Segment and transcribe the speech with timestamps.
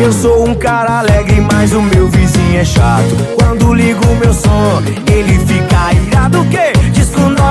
[0.00, 3.14] Eu sou um cara alegre, mas o meu vizinho é chato.
[3.38, 6.40] Quando ligo meu som, ele fica irado.
[6.40, 6.72] O quê?
[6.90, 7.44] Disco 90,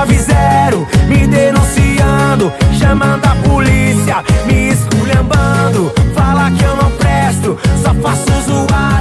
[1.06, 5.92] me denunciando, chamando a polícia, me esculhambando.
[6.12, 8.99] Fala que eu não presto, só faço zoada.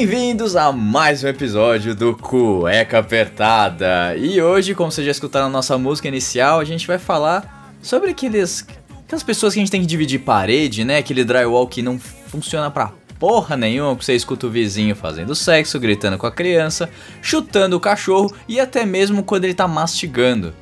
[0.00, 4.16] Bem-vindos a mais um episódio do Cueca Apertada.
[4.16, 8.08] E hoje, como vocês já escutaram a nossa música inicial, a gente vai falar sobre
[8.08, 8.66] aqueles,
[9.04, 10.96] aquelas pessoas que a gente tem que dividir parede, né?
[10.96, 15.78] Aquele drywall que não funciona pra porra nenhuma, que você escuta o vizinho fazendo sexo,
[15.78, 16.88] gritando com a criança,
[17.20, 20.54] chutando o cachorro e até mesmo quando ele tá mastigando.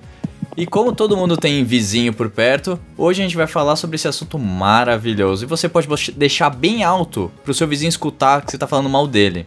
[0.59, 4.09] E como todo mundo tem vizinho por perto, hoje a gente vai falar sobre esse
[4.09, 5.45] assunto maravilhoso.
[5.45, 9.07] E você pode deixar bem alto pro seu vizinho escutar que você tá falando mal
[9.07, 9.47] dele.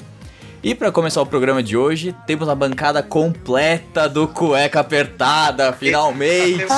[0.63, 6.65] E para começar o programa de hoje, temos a bancada completa do Cueca Apertada, finalmente!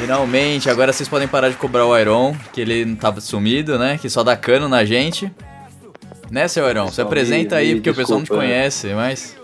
[0.00, 3.98] Finalmente, agora vocês podem parar de cobrar o Iron, que ele não tava sumido, né?
[4.00, 5.30] Que só dá cano na gente.
[6.30, 6.88] Né, seu Iron?
[6.88, 9.36] Se apresenta aí, porque o pessoal não te conhece, mas...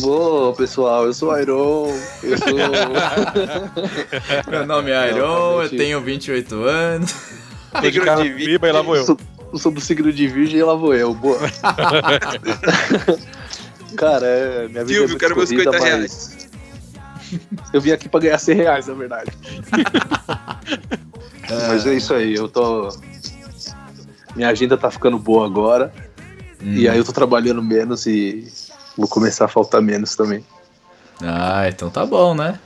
[0.00, 1.86] Boa, pessoal, eu sou o Iron,
[2.22, 2.48] eu sou...
[4.50, 7.14] Meu nome é Não, Iron, eu realmente- tenho 28 anos.
[7.72, 9.04] Tô de carro pipa e lá vou eu.
[9.04, 9.16] sou,
[9.54, 11.38] sou do signo de virgem e lá vou eu, boa.
[13.96, 16.38] Cara, é, minha vida Silvio, é quero meus corrida, 50 mas...
[17.72, 19.30] Eu vim aqui pra ganhar 100 reais, na verdade.
[21.68, 22.88] Mas é isso aí, eu tô...
[24.36, 25.92] Minha agenda tá ficando boa agora,
[26.60, 26.92] e Hum.
[26.92, 28.46] aí eu tô trabalhando menos e
[29.00, 30.44] vou começar a faltar menos também.
[31.22, 32.58] Ah, então tá bom, né?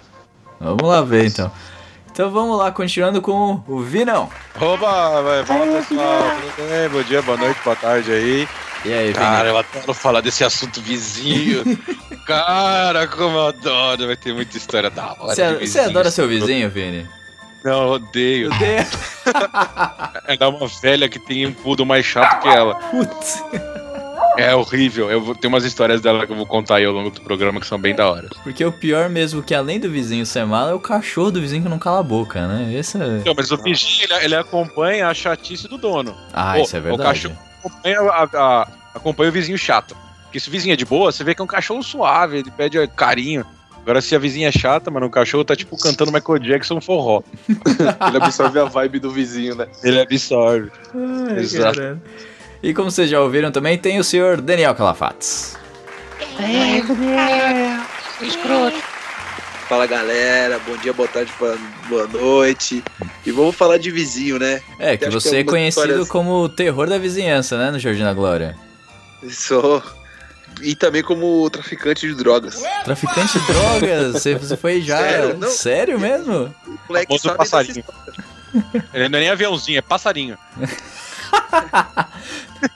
[0.61, 1.51] Vamos lá ver então.
[2.11, 4.29] Então vamos lá, continuando com o Vinão.
[4.61, 6.23] Oba, vai, fala pessoal,
[6.57, 6.89] tudo bem?
[6.89, 8.49] Bom dia, boa noite, boa tarde aí.
[8.85, 9.49] E aí, Cara, Vini?
[9.49, 11.65] eu adoro falar desse assunto vizinho.
[12.27, 15.35] Cara, como eu adoro, vai ter muita história da hora.
[15.35, 17.09] Você, você adora seu vizinho, Vini?
[17.65, 18.53] Não, eu odeio.
[18.53, 18.77] Eu dei...
[20.27, 22.75] É dar uma velha que tem um pudo mais chato que ela.
[22.77, 23.43] Putz.
[24.37, 25.11] É horrível.
[25.11, 27.61] Eu vou ter umas histórias dela que eu vou contar aí ao longo do programa
[27.61, 28.29] que são bem da hora.
[28.43, 31.63] Porque o pior mesmo, que além do vizinho ser malo, é o cachorro do vizinho
[31.63, 32.73] que não cala a boca, né?
[32.75, 33.23] Esse é...
[33.25, 36.17] Não, mas o vizinho, ele, ele acompanha a chatice do dono.
[36.33, 37.03] Ah, Pô, isso é o verdade.
[37.09, 39.97] cachorro- Acompanha, a- a- acompanha o vizinho chato.
[40.25, 42.51] Porque se o vizinho é de boa, você vê que é um cachorro suave, ele
[42.51, 43.47] pede carinho.
[43.81, 47.23] Agora, se a vizinha é chata, mano, o cachorro tá tipo cantando Michael Jackson forró.
[48.09, 49.67] Ele absorve a vibe do vizinho, né?
[49.83, 50.71] Ele absorve.
[50.95, 51.77] Ai, Exato.
[51.79, 52.03] caralho.
[52.65, 55.55] E como vocês já ouviram também, tem o senhor Daniel Calafates.
[59.69, 62.83] Fala galera, bom dia, boa tarde, boa- noite.
[63.27, 64.63] E vamos falar de vizinho, né?
[64.79, 67.79] É, que Acho que você é conhecido histórias- como o terror da vizinhança, né, no
[67.79, 68.57] Jardim da Glória?
[69.31, 69.83] Sou.
[70.63, 72.63] E também como traficante de drogas.
[72.83, 74.97] Traficante de drogas, você, você foi já.
[74.99, 75.37] Sério?
[75.39, 75.51] Não.
[75.51, 76.55] Sério mesmo?
[76.67, 77.85] O moleque sabe passarinho.
[78.95, 80.39] Ele não é nem aviãozinho, é passarinho.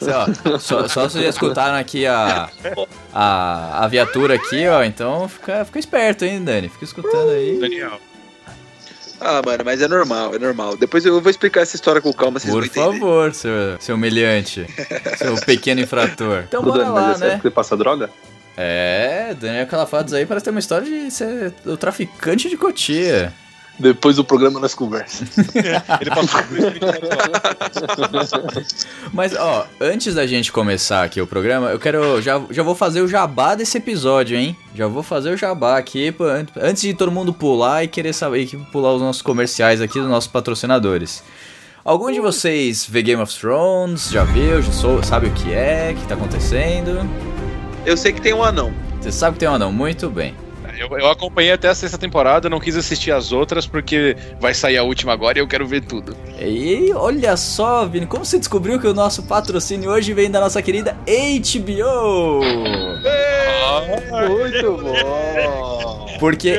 [0.01, 2.49] Ó, só, só vocês já escutaram aqui a,
[3.13, 4.85] a, a viatura aqui, ó.
[4.85, 6.69] Então fica, fica esperto, hein, Dani?
[6.69, 7.59] Fica escutando aí.
[7.59, 7.99] Daniel.
[9.21, 10.77] Ah, mano, mas é normal, é normal.
[10.77, 13.01] Depois eu vou explicar essa história com calma, vocês Por vão entender.
[13.01, 14.65] favor, seu, seu humilhante.
[15.17, 16.45] Seu pequeno infrator.
[16.47, 17.37] Então Ô, bora Dani, mas lá, é sério né?
[17.39, 18.11] que você passa droga?
[18.57, 23.33] É, Daniel Calafatos aí parece ter uma história de ser o traficante de Cotia.
[23.79, 25.39] Depois do programa nós conversamos.
[26.01, 26.43] Ele passou
[28.43, 28.87] por isso.
[29.13, 32.21] Mas, ó, antes da gente começar aqui o programa, eu quero.
[32.21, 34.57] Já, já vou fazer o jabá desse episódio, hein?
[34.75, 36.13] Já vou fazer o jabá aqui,
[36.61, 40.09] antes de todo mundo pular e querer saber que pular os nossos comerciais aqui dos
[40.09, 41.23] nossos patrocinadores.
[41.85, 44.11] Algum de vocês vê Game of Thrones?
[44.11, 44.61] Já viu?
[44.61, 45.93] Já sou, sabe o que é?
[45.93, 47.09] O que tá acontecendo?
[47.87, 48.75] Eu sei que tem um anão.
[49.01, 49.73] Você sabe que tem um anão?
[49.73, 50.35] Muito bem.
[50.79, 54.77] Eu, eu acompanhei até a sexta temporada, não quis assistir as outras porque vai sair
[54.77, 56.17] a última agora e eu quero ver tudo.
[56.41, 60.63] E olha só, Vini, como você descobriu que o nosso patrocínio hoje vem da nossa
[60.63, 62.45] querida HBO?
[64.29, 66.07] Muito bom!
[66.21, 66.57] Porque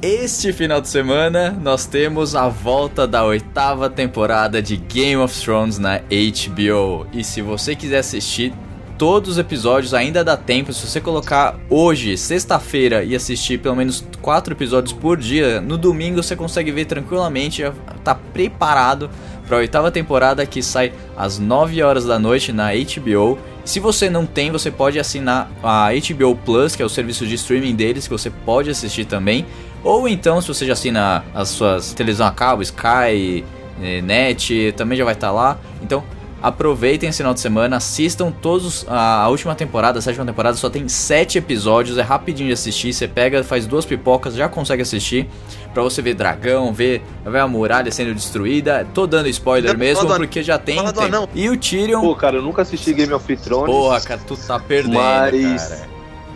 [0.00, 5.78] este final de semana nós temos a volta da oitava temporada de Game of Thrones
[5.78, 7.06] na HBO.
[7.12, 8.52] E se você quiser assistir
[9.02, 10.72] todos os episódios, ainda dá tempo.
[10.72, 16.22] Se você colocar hoje, sexta-feira, e assistir pelo menos quatro episódios por dia, no domingo
[16.22, 17.72] você consegue ver tranquilamente, já
[18.04, 19.10] tá preparado
[19.44, 23.40] para a oitava temporada que sai às 9 horas da noite na HBO.
[23.64, 27.34] Se você não tem, você pode assinar a HBO Plus, que é o serviço de
[27.34, 29.44] streaming deles, que você pode assistir também.
[29.82, 33.44] Ou então, se você já assina as suas televisão a cabo, Sky,
[33.82, 35.58] eh, Net, também já vai estar lá.
[35.82, 36.04] Então,
[36.42, 40.68] aproveitem esse final de semana, assistam todos a, a última temporada, a sétima temporada só
[40.68, 45.28] tem sete episódios, é rapidinho de assistir, você pega, faz duas pipocas, já consegue assistir.
[45.72, 48.86] Pra você ver dragão, ver, ver a muralha sendo destruída.
[48.92, 51.26] Tô dando spoiler Não, mesmo, do- porque já tem fala do anão.
[51.34, 53.64] E o Tyrion, Pô, cara, eu nunca assisti Game of Thrones.
[53.74, 55.91] porra, cara, tu tá perdendo, Mas- cara.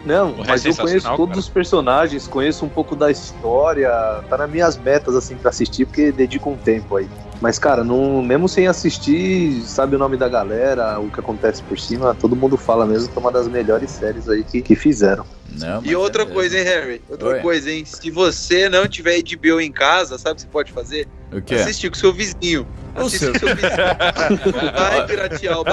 [0.07, 1.41] Não, Porra, é mas eu sensacional, conheço todos cara.
[1.41, 3.91] os personagens, conheço um pouco da história,
[4.31, 7.09] tá nas minhas metas assim pra assistir, porque dedico um tempo aí.
[7.41, 11.79] Mas, cara, não, mesmo sem assistir, sabe o nome da galera, o que acontece por
[11.79, 15.27] cima, todo mundo fala mesmo que é uma das melhores séries aí que, que fizeram.
[15.59, 17.03] Não, E outra é- coisa, hein, Harry?
[17.11, 17.41] Outra Oi.
[17.41, 17.85] coisa, hein?
[17.85, 21.09] Se você não tiver HBO em casa, sabe o que você pode fazer?
[21.33, 21.57] O quê?
[21.57, 22.67] Assistir com seu vizinho.
[22.99, 24.73] O seu- seu vizinho.
[24.75, 25.65] Vai piratear o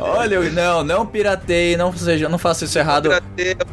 [0.00, 3.10] Olha, eu- não, não pirateie, não seja, não faça isso errado.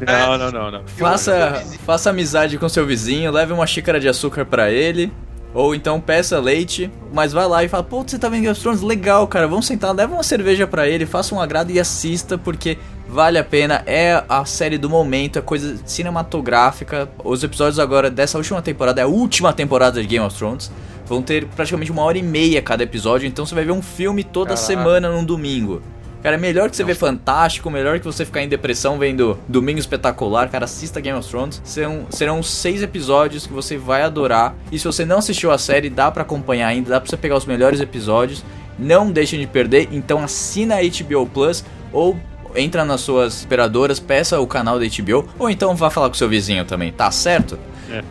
[0.06, 0.82] Não, não, não, não.
[0.88, 5.12] Faça, faça amizade com seu vizinho, leve uma xícara de açúcar pra ele.
[5.54, 8.60] Ou então peça leite, mas vai lá e fala, pô, você tá vendo Game of
[8.60, 8.82] Thrones?
[8.82, 12.76] Legal, cara, vamos sentar, leva uma cerveja pra ele, faça um agrado e assista, porque
[13.08, 17.08] vale a pena, é a série do momento, é coisa cinematográfica.
[17.24, 20.72] Os episódios agora dessa última temporada, é a última temporada de Game of Thrones,
[21.14, 24.24] vão ter praticamente uma hora e meia cada episódio, então você vai ver um filme
[24.24, 24.66] toda Caraca.
[24.66, 25.82] semana num domingo.
[26.24, 29.78] Cara, é melhor que você ver Fantástico, melhor que você ficar em depressão vendo Domingo
[29.78, 30.50] Espetacular.
[30.50, 31.62] Cara, assista Game of Thrones.
[31.66, 34.56] Serão, serão seis episódios que você vai adorar.
[34.72, 37.36] E se você não assistiu a série, dá pra acompanhar ainda, dá pra você pegar
[37.36, 38.42] os melhores episódios.
[38.80, 42.18] Não deixem de perder, então assina a HBO Plus ou
[42.56, 46.30] entra nas suas operadoras, peça o canal da HBO, ou então vá falar com seu
[46.30, 47.60] vizinho também, tá certo?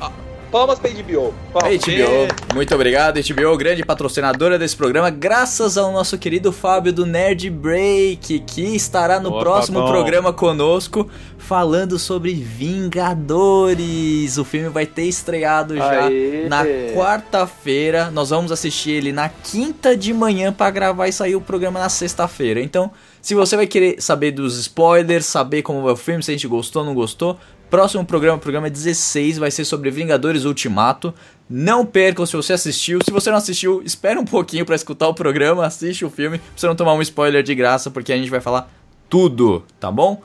[0.00, 0.10] Ah,
[0.50, 1.34] Palmas pra HBO.
[1.52, 1.78] Palmas.
[1.78, 7.50] HBO, muito obrigado, HBO, grande patrocinadora desse programa, graças ao nosso querido Fábio do Nerd
[7.50, 9.92] Break, que estará no Boa, próximo Fabão.
[9.92, 11.06] programa conosco,
[11.36, 14.38] falando sobre Vingadores.
[14.38, 16.46] O filme vai ter estreado já Aê!
[16.48, 16.64] na
[16.94, 18.10] quarta-feira.
[18.10, 21.90] Nós vamos assistir ele na quinta de manhã para gravar e sair o programa na
[21.90, 22.60] sexta-feira.
[22.60, 22.90] Então,
[23.20, 26.48] se você vai querer saber dos spoilers, saber como vai o filme, se a gente
[26.48, 27.38] gostou ou não gostou,
[27.70, 31.12] próximo programa, programa 16, vai ser sobre Vingadores Ultimato.
[31.48, 32.98] Não percam se você assistiu.
[33.04, 36.46] Se você não assistiu, espera um pouquinho para escutar o programa, assiste o filme, pra
[36.56, 38.70] você não tomar um spoiler de graça, porque a gente vai falar
[39.08, 40.20] tudo, tá bom?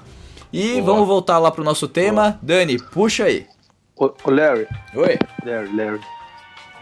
[0.52, 0.84] E Boa.
[0.84, 2.38] vamos voltar lá pro nosso tema.
[2.42, 3.48] Dani, puxa aí.
[3.96, 5.18] Ô, ô, Larry, Oi.
[5.46, 6.00] Larry, Larry,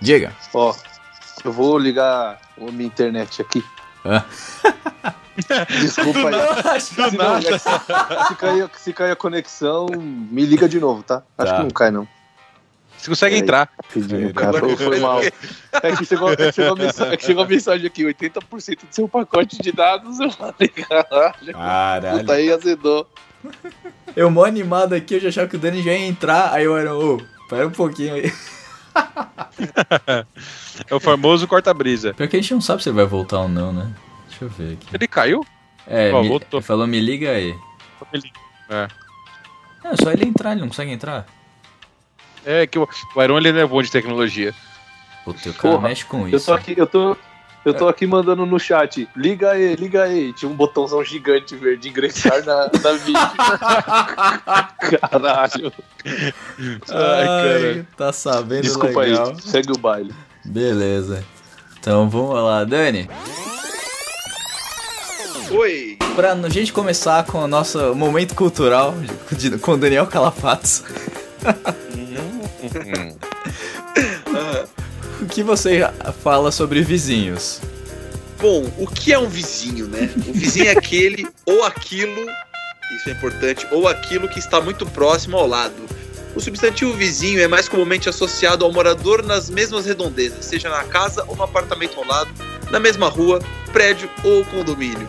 [0.02, 0.34] Diga.
[0.54, 0.74] ó,
[1.44, 3.64] eu vou ligar a minha internet aqui.
[4.06, 4.24] Hã?
[5.80, 6.20] Desculpa
[6.74, 6.82] aí.
[6.82, 11.24] Se, não, é que se, cair, se cair a conexão, me liga de novo, tá?
[11.38, 11.58] Acho Tá.
[11.58, 12.08] que não cai, não.
[12.98, 13.70] Você consegue É, entrar.
[13.92, 14.60] Pedindo, cara.
[14.60, 15.22] Foi, foi mal.
[15.22, 18.80] É que chegou, é que chegou, a mensagem, é que chegou a mensagem aqui: 80%
[18.88, 20.20] do seu pacote de dados.
[20.20, 21.54] Eu falei, caralho.
[21.54, 22.20] Caralho.
[22.20, 23.08] Puta aí azedou.
[24.16, 26.78] Eu mó animado aqui, eu já achava que o Dani já ia entrar, aí eu
[26.78, 28.32] era, ô, pera um pouquinho aí.
[30.90, 32.14] É o famoso corta-brisa.
[32.14, 33.88] Pior que a gente não sabe se ele vai voltar ou não, né?
[34.42, 34.88] Deixa eu ver aqui.
[34.94, 35.46] Ele caiu?
[35.88, 36.60] É, Ó, me- voltou.
[36.60, 37.56] ele falou me liga aí.
[38.14, 38.32] Ele-
[38.70, 38.88] É.
[39.84, 41.26] É, só ele entrar, ele não consegue entrar.
[42.46, 44.54] É que o, o Iron ele não é bom de tecnologia.
[45.26, 46.46] Puta, o cara Porra, mexe com Eu isso.
[46.48, 47.16] tô aqui, eu tô.
[47.64, 50.34] Eu tô aqui mandando no chat, liga aí, liga aí.
[50.34, 53.14] Tinha um botãozão gigante verde, ingressar na, na vídeo.
[55.00, 55.72] Caralho.
[56.90, 57.88] Ai, cara.
[57.96, 59.28] tá sabendo Desculpa legal.
[59.30, 60.12] aí, segue o baile.
[60.44, 61.24] Beleza.
[61.80, 63.08] Então vamos lá, Dani.
[65.52, 65.98] Oi.
[66.16, 68.94] Pra a gente começar com o nosso momento cultural
[69.32, 70.84] de- com o Daniel Calafatos.
[75.22, 75.82] o que você
[76.24, 77.60] fala sobre vizinhos?
[78.40, 80.10] Bom, o que é um vizinho, né?
[80.28, 82.22] O vizinho é aquele ou aquilo,
[82.96, 85.76] isso é importante, ou aquilo que está muito próximo ao lado.
[86.36, 91.24] O substantivo vizinho é mais comumente associado ao morador nas mesmas redondezas, seja na casa
[91.28, 92.32] ou no apartamento ao lado,
[92.72, 93.40] na mesma rua,
[93.74, 95.08] prédio ou condomínio.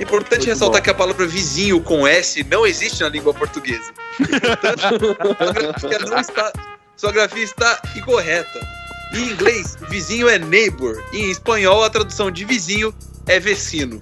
[0.00, 0.84] É importante Muito ressaltar bom.
[0.84, 3.92] que a palavra vizinho com S não existe na língua portuguesa.
[4.16, 6.52] Portanto, sua grafia não está,
[6.96, 8.66] sua grafia está incorreta.
[9.12, 11.02] Em inglês, vizinho é neighbor.
[11.12, 12.94] E em espanhol, a tradução de vizinho
[13.26, 14.00] é vecino.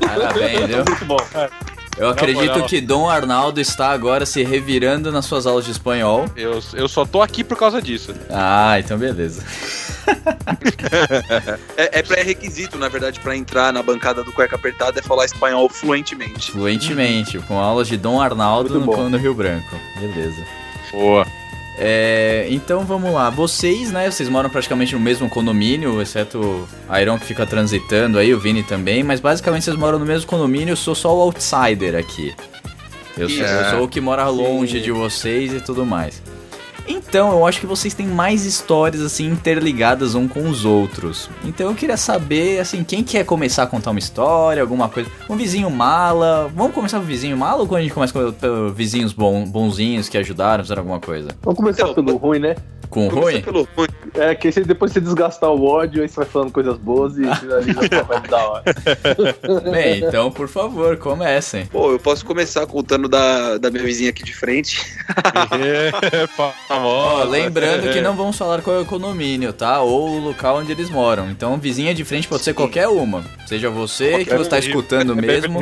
[0.00, 0.84] Parabéns, viu?
[0.88, 1.18] Muito bom.
[1.98, 6.30] Eu acredito que Dom Arnaldo está agora se revirando nas suas aulas de espanhol.
[6.34, 8.14] Eu, eu só tô aqui por causa disso.
[8.30, 9.44] Ah, então beleza.
[11.76, 15.68] É, é pré-requisito, na verdade, pra entrar na bancada do Cueca Apertada é falar espanhol
[15.68, 16.52] fluentemente.
[16.52, 19.76] Fluentemente, com aulas de Dom Arnaldo no, no Rio Branco.
[19.98, 20.44] Beleza.
[20.90, 21.26] Boa.
[21.78, 23.30] É, então vamos lá.
[23.30, 24.10] Vocês, né?
[24.10, 28.62] Vocês moram praticamente no mesmo condomínio, exceto a Iron que fica transitando aí, o Vini
[28.62, 32.34] também, mas basicamente vocês moram no mesmo condomínio, eu sou só o outsider aqui.
[33.16, 36.22] Eu sou, eu sou o que mora longe de vocês e tudo mais.
[36.86, 41.28] Então, eu acho que vocês têm mais histórias assim interligadas um com os outros.
[41.44, 45.10] Então eu queria saber, assim, quem quer começar a contar uma história, alguma coisa.
[45.28, 46.50] Um vizinho mala.
[46.54, 50.08] Vamos começar com o vizinho mala ou quando a gente começa com vizinhos bom, bonzinhos
[50.08, 51.30] que ajudaram, fizeram alguma coisa?
[51.42, 52.56] Vamos começar Então, pelo ruim, né?
[52.92, 53.40] Com Começa ruim?
[53.40, 53.88] pelo ruim.
[54.14, 57.22] É, que se depois você desgastar o ódio, aí você vai falando coisas boas e
[57.36, 58.64] finaliza com a vibe da hora.
[59.72, 61.64] Bem, então, por favor, comecem.
[61.64, 64.78] Pô, eu posso começar contando da, da minha vizinha aqui de frente.
[65.52, 65.90] É,
[66.38, 67.24] Ó, famosa.
[67.24, 69.80] lembrando que não vamos falar qual é o condomínio, tá?
[69.80, 71.30] Ou o local onde eles moram.
[71.30, 73.24] Então, vizinha de frente pode ser qualquer uma.
[73.46, 75.58] Seja você que você tá escutando mesmo.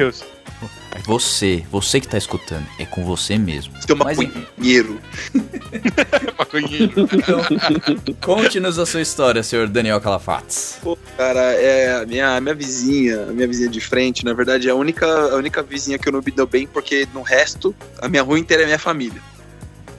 [0.93, 2.67] É você, você que tá escutando.
[2.79, 3.73] É com você mesmo.
[3.83, 5.01] Seu Mas enfim, maconheiro.
[6.39, 6.93] Maconheiro.
[8.21, 10.79] conte-nos a sua história, senhor Daniel Calafates.
[10.83, 14.69] Pô, cara, é a minha, a minha vizinha, a minha vizinha de frente, na verdade,
[14.69, 17.75] é a única, a única vizinha que eu não me dou bem, porque no resto,
[18.01, 19.23] a minha rua inteira é minha família.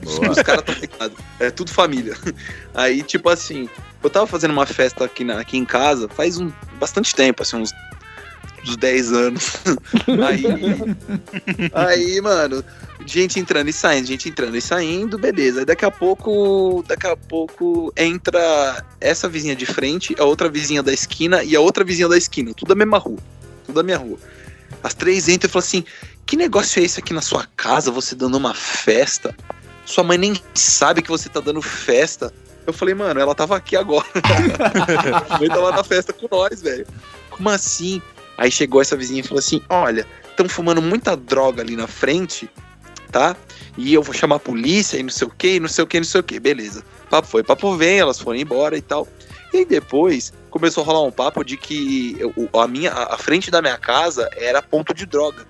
[0.02, 0.30] Boa.
[0.30, 1.18] Os caras estão ligados.
[1.38, 2.14] É tudo família.
[2.74, 3.68] Aí, tipo assim,
[4.02, 7.56] eu tava fazendo uma festa aqui, na, aqui em casa faz um, bastante tempo, assim,
[7.56, 7.72] uns,
[8.64, 9.52] uns 10 anos.
[10.24, 10.44] Aí,
[11.72, 12.64] aí, mano,
[13.06, 15.60] gente entrando e saindo, gente entrando e saindo, beleza.
[15.60, 20.82] Aí daqui a pouco, daqui a pouco entra essa vizinha de frente, a outra vizinha
[20.82, 23.18] da esquina e a outra vizinha da esquina, tudo da mesma rua,
[23.66, 24.18] tudo da minha rua.
[24.82, 25.84] As três entram e falam assim:
[26.26, 29.34] que negócio é esse aqui na sua casa, você dando uma festa?
[29.84, 32.32] Sua mãe nem sabe que você tá dando festa.
[32.66, 34.06] Eu falei, mano, ela tava aqui agora.
[35.28, 36.86] a mãe tava na festa com nós, velho.
[37.28, 38.00] Como assim?
[38.42, 42.50] Aí chegou essa vizinha e falou assim: olha, estão fumando muita droga ali na frente,
[43.12, 43.36] tá?
[43.78, 45.98] E eu vou chamar a polícia e não sei o que, não sei o que,
[45.98, 46.40] não sei o que.
[46.40, 46.82] Beleza.
[47.08, 49.06] Papo foi, papo vem, elas foram embora e tal.
[49.54, 53.48] E aí depois começou a rolar um papo de que eu- a minha a frente
[53.48, 55.46] da minha casa era ponto de droga.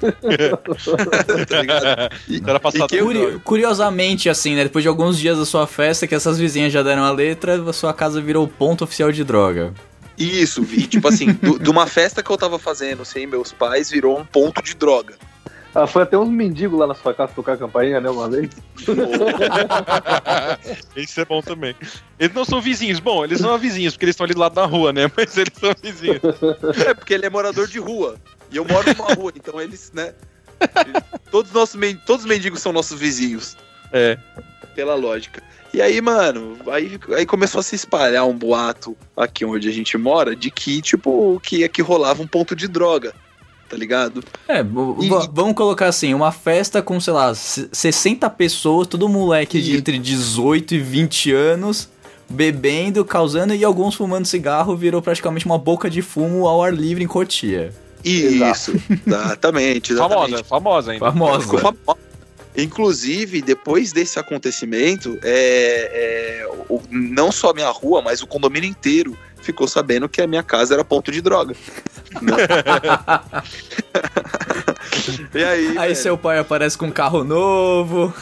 [0.00, 2.12] tá ligado?
[2.48, 4.64] Era passado E que Curi- curiosamente, assim, né?
[4.64, 7.72] Depois de alguns dias da sua festa, que essas vizinhas já deram a letra, a
[7.72, 9.72] sua casa virou ponto oficial de droga.
[10.20, 10.86] Isso, vi.
[10.86, 14.62] Tipo assim, de uma festa que eu tava fazendo sem meus pais, virou um ponto
[14.62, 15.14] de droga.
[15.74, 18.50] Ah, foi até uns mendigos lá na sua casa tocar a campainha, né, uma vez?
[20.96, 21.76] Isso é bom também.
[22.18, 22.98] Eles não são vizinhos.
[22.98, 25.10] Bom, eles não são vizinhos, porque eles estão ali do lado da rua, né?
[25.16, 26.20] Mas eles são vizinhos.
[26.86, 28.16] É, porque ele é morador de rua.
[28.50, 30.12] E eu moro numa rua, então eles, né?
[30.60, 33.56] eles- todos, nossos, todos os mendigos são nossos vizinhos,
[33.92, 34.18] É.
[34.74, 35.42] pela lógica.
[35.72, 39.96] E aí, mano, aí, aí começou a se espalhar um boato aqui onde a gente
[39.96, 43.14] mora de que, tipo, que aqui rolava um ponto de droga,
[43.68, 44.22] tá ligado?
[44.48, 44.64] É, E-
[45.32, 49.76] vamos colocar assim, uma festa com, sei lá, se- 60 pessoas, todo moleque de E-
[49.76, 51.88] entre 18 e 20 anos,
[52.28, 57.04] bebendo, causando e alguns fumando cigarro, virou praticamente uma boca de fumo ao ar livre
[57.04, 57.72] em Cotia.
[58.04, 58.72] Isso,
[59.06, 60.42] exatamente, exatamente.
[60.42, 61.04] Famosa, famosa ainda.
[61.06, 61.40] Famosa.
[61.44, 62.09] Ficou famosa.
[62.56, 68.68] Inclusive, depois desse acontecimento, é, é, o- não só a minha rua, mas o condomínio
[68.68, 71.54] inteiro ficou sabendo que a minha casa era ponto de droga.
[72.20, 72.34] Né?
[75.34, 78.12] e aí, Aí velho, seu pai aparece com um carro novo,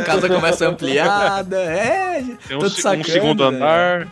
[0.00, 3.56] a casa começa ampliada, é, Tem um, se- um segundo né?
[3.56, 4.08] andar.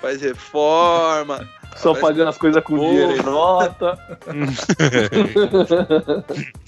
[0.00, 1.46] faz reforma.
[1.76, 2.88] Só Mas- pagando as coisas com Porra.
[2.88, 3.98] dinheiro em nota.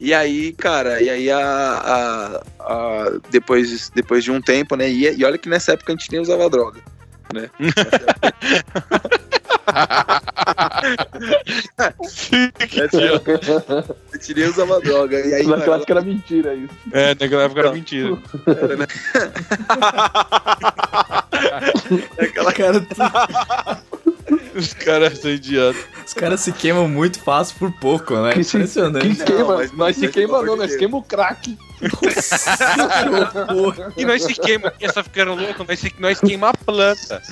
[0.00, 4.88] E aí, cara, e aí a, a- a- depois, depois de um tempo, né?
[4.88, 6.80] E, e olha que nessa época a gente nem usava droga,
[7.34, 7.50] né?
[14.12, 15.18] A gente nem usava droga.
[15.20, 16.74] E aí, Naquela que era mentira isso.
[16.92, 18.18] É, naquela época era mentira.
[18.46, 18.86] era, né?
[22.18, 22.84] Aquela Cara,
[24.58, 25.80] Os caras são idiotas.
[26.06, 28.32] os caras se queimam muito fácil por pouco, né?
[28.32, 29.14] Que se, Impressionante.
[29.16, 31.56] que queima, mas- nós se queima não, nós queima o crack.
[33.96, 37.22] E nós se queima, essa ficando louco, nós, se, nós queima a planta.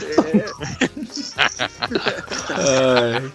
[2.50, 3.30] Ai,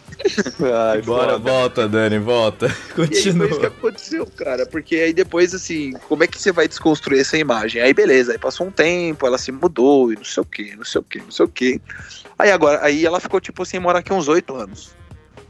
[0.93, 2.67] Ai, bora, volta, Dani, volta.
[2.67, 3.67] E aí foi isso que Continua.
[3.67, 4.65] aconteceu, cara.
[4.65, 7.81] Porque aí depois, assim, como é que você vai desconstruir essa imagem?
[7.81, 10.85] Aí beleza, aí passou um tempo, ela se mudou e não sei o que, não
[10.85, 11.81] sei o que, não sei o que.
[12.41, 14.91] Aí agora, aí ela ficou, tipo assim, morar aqui uns oito anos.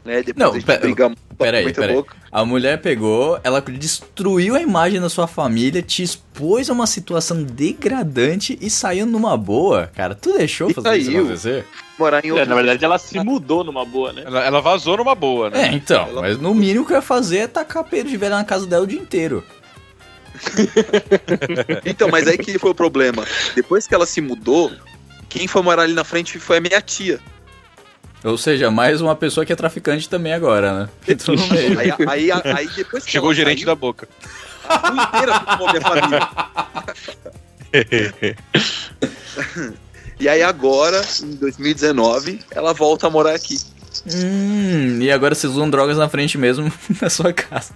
[0.04, 0.22] né?
[0.22, 1.94] Depois Não, a gente pera- briga peraí, muito peraí.
[1.94, 2.14] louco.
[2.30, 7.42] A mulher pegou, ela destruiu a imagem da sua família, te expôs a uma situação
[7.42, 10.14] degradante e saiu numa boa, cara.
[10.14, 11.20] Tu deixou E fazer isso saiu.
[11.24, 11.64] acontecer?
[11.98, 14.22] Morar em É, outro na verdade, ela se mudou numa boa, né?
[14.26, 15.68] Ela, ela vazou numa boa, né?
[15.68, 18.44] É, então, mas no mínimo que eu ia fazer é tacar pelo de velha na
[18.44, 19.44] casa dela o dia inteiro.
[21.84, 23.24] Então, mas aí que foi o problema.
[23.54, 24.72] Depois que ela se mudou,
[25.32, 27.18] quem foi morar ali na frente foi a minha tia.
[28.22, 30.88] Ou seja, mais uma pessoa que é traficante também agora, né?
[31.08, 31.80] Entrou no meio.
[31.80, 34.06] Aí, aí, aí depois que Chegou o gerente saiu, da boca.
[34.68, 36.28] a rua inteira filmou minha família.
[40.20, 43.58] E aí agora, em 2019, ela volta a morar aqui.
[44.06, 47.72] Hum, e agora vocês usam drogas na frente mesmo da sua casa.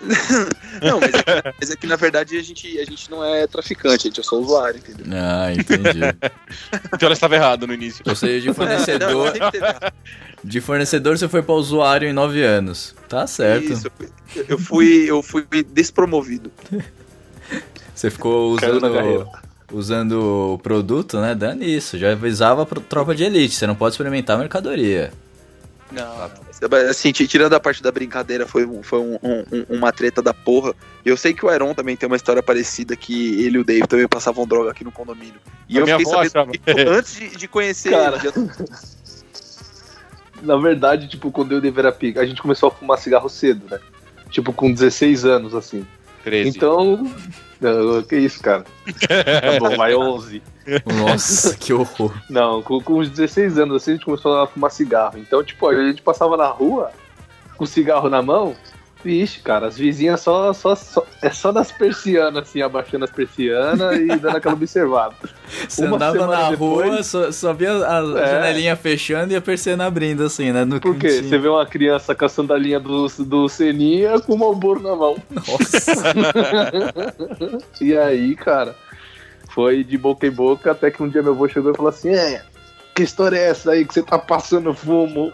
[0.80, 3.46] Não, mas é, que, mas é que, na verdade a gente, a gente não é
[3.46, 5.06] traficante, a gente é só usuário, entendeu?
[5.12, 6.00] Ah, entendi.
[6.92, 8.02] Então ela estava errada no início.
[8.06, 9.92] Ou seja, de Não, fornecedor, errado.
[10.42, 12.94] de fornecedor você foi pra usuário em 9 anos.
[13.08, 13.72] Tá certo.
[13.72, 13.90] Isso,
[14.48, 16.50] eu fui, eu fui despromovido.
[17.94, 19.28] Você ficou usando,
[19.72, 21.34] usando o produto, né?
[21.34, 21.98] Dando isso.
[21.98, 23.54] Já avisava pra tropa de elite.
[23.54, 25.12] Você não pode experimentar a mercadoria.
[25.90, 26.30] Não.
[26.90, 30.20] Assim, ti- tirando a parte da brincadeira, foi, um- foi um- um- um- uma treta
[30.20, 30.74] da porra.
[31.04, 33.86] Eu sei que o Iron também tem uma história parecida que ele e o Dave
[33.86, 35.40] também passavam droga aqui no condomínio.
[35.68, 36.50] E A eu fiquei sabendo achava.
[36.52, 38.16] isso antes de, de conhecer Cara.
[38.16, 38.24] ele.
[38.24, 38.32] Já-
[40.42, 43.78] Na verdade, tipo, quando eu deveria pica, a gente começou a fumar cigarro cedo, né?
[44.30, 45.84] Tipo, com 16 anos, assim.
[46.22, 46.50] 13.
[46.50, 47.12] Então.
[47.60, 48.64] Não, que isso, cara.
[49.08, 50.42] Tá bom, vai 11.
[50.86, 52.14] Nossa, que horror.
[52.28, 55.18] Não, com, com uns 16 anos assim a gente começou a fumar cigarro.
[55.18, 56.92] Então, tipo, a gente passava na rua
[57.56, 58.54] com cigarro na mão.
[59.04, 61.06] Vixe, cara, as vizinhas só, só, só.
[61.22, 65.14] É só nas persianas, assim, abaixando as persianas e dando aquela observada.
[65.68, 68.26] Você Uma andava na depois- rua, só, só via a É.
[68.26, 70.64] janelinha fechando e a persiana abrindo, assim, né?
[70.64, 71.08] No Por quê?
[71.08, 71.28] cantinho.
[71.28, 75.16] Você vê uma criança com a sandalinha do, do Seninha com o Malboro na mão.
[75.30, 75.92] Nossa.
[77.80, 78.74] E aí, cara,
[79.54, 82.10] foi de boca em boca até que um dia meu avô chegou e falou assim:
[82.10, 82.42] É,
[82.94, 85.32] que história é essa aí que você tá passando fumo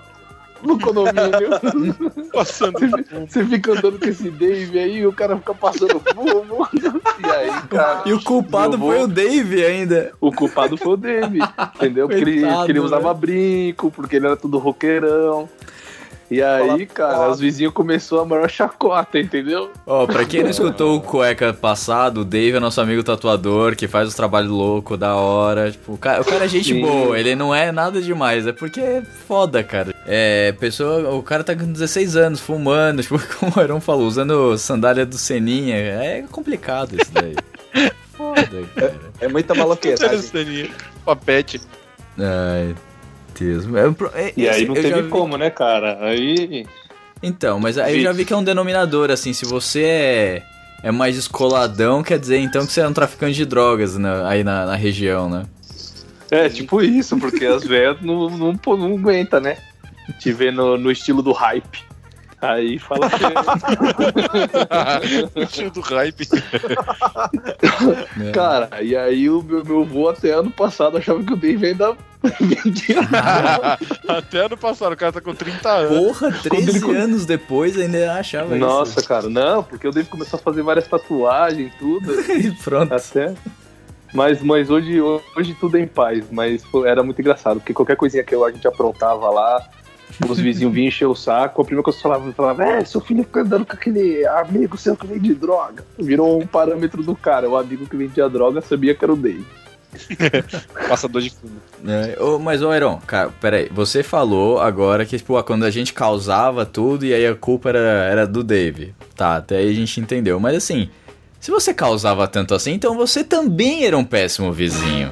[0.64, 1.50] no condomínio?
[2.32, 2.78] Passando.
[3.28, 6.68] Você fica andando com esse Dave aí o cara fica passando fumo.
[7.24, 10.12] E aí, cara, E o culpado foi o Dave ainda.
[10.20, 11.38] o culpado foi o Dave,
[11.76, 12.08] entendeu?
[12.08, 13.20] Porque ele, Coitado, porque ele usava né?
[13.20, 15.48] brinco, porque ele era tudo roqueirão.
[16.30, 19.70] E aí, cara, os vizinhos começou a maior chacota, entendeu?
[19.86, 23.86] Ó, pra quem não escutou o cueca passado, o Dave é nosso amigo tatuador, que
[23.86, 25.70] faz os trabalhos loucos, da hora.
[25.70, 26.80] Tipo, o cara, o cara é gente Sim.
[26.80, 29.93] boa, ele não é nada demais, é porque é foda, cara.
[30.06, 34.56] É, pessoa, o cara tá com 16 anos, fumando, tipo, como o Aaron falou, usando
[34.58, 35.76] sandália do Seninha.
[35.76, 37.34] É complicado isso daí.
[38.16, 38.94] Foda, cara.
[39.20, 40.70] É muita maloqueiragem.
[41.04, 41.60] Papete.
[42.18, 42.74] Ai,
[43.38, 43.64] Deus.
[44.14, 45.98] É, é- E aí esse- não teve vi- como, né, cara?
[46.00, 46.66] Aí.
[47.22, 50.42] Então, mas aí eu já vi que é um denominador, assim, se você é,
[50.82, 54.44] é mais descoladão, quer dizer então que você é um traficante de drogas né, aí
[54.44, 55.44] na, na região, né?
[56.30, 59.56] É, tipo isso, porque as velhas não, não, não aguenta, né?
[60.18, 61.82] Te ver no, no estilo do hype.
[62.40, 63.24] Aí fala que
[65.40, 66.28] o tio do hype.
[68.20, 68.32] É.
[68.32, 71.96] Cara, e aí o meu, meu avô até ano passado achava que o Dave ainda
[72.40, 72.96] vendia.
[74.08, 76.18] Até ano passado, o cara tá com 30 anos.
[76.18, 80.42] Porra, 13 ele anos depois ainda achava Nossa, cara, não, porque o Dave começou a
[80.42, 82.32] fazer várias tatuagens, tudo, isso.
[82.34, 82.92] E pronto.
[82.94, 83.32] até.
[84.12, 87.96] Mas, mas hoje, hoje tudo é em paz, mas pô, era muito engraçado, porque qualquer
[87.96, 89.60] coisinha que eu- a gente aprontava lá,
[90.28, 92.84] os vizinhos vinham encher o saco, a primeira coisa que eu falava, eu falava, é,
[92.84, 95.84] seu filho fica andando com aquele amigo seu que vende droga.
[95.98, 99.44] Virou um parâmetro do cara, o amigo que vendia droga sabia que era o Dave.
[100.88, 101.54] Passador de fundo.
[101.86, 103.68] É, ô, mas, ô, Iron, cara, peraí.
[103.72, 107.68] Você falou agora que, tipo, ah, quando a gente causava tudo e aí a culpa
[107.70, 108.94] era, era do Dave.
[109.14, 110.40] Tá, até aí a gente entendeu.
[110.40, 110.88] Mas assim,
[111.44, 115.10] se você causava tanto assim, então você também era um péssimo vizinho.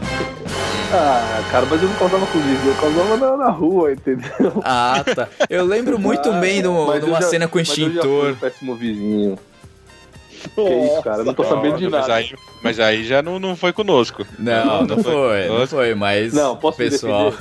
[0.90, 4.62] Ah, cara, mas eu não causava com o vizinho, eu causava na, na rua, entendeu?
[4.64, 5.28] Ah, tá.
[5.50, 7.92] Eu lembro muito bem de um- Mas uma já- cena com mas eu já fui
[7.96, 8.30] extintor.
[8.30, 9.38] um péssimo vizinho.
[10.54, 12.14] Que isso, cara, eu não tô sabendo de Mas nada.
[12.14, 14.26] aí, mas aí já não, não foi conosco.
[14.38, 15.76] Não, não foi, não Nossa.
[15.76, 16.32] foi, mas.
[16.32, 17.34] Não, posso me pessoal.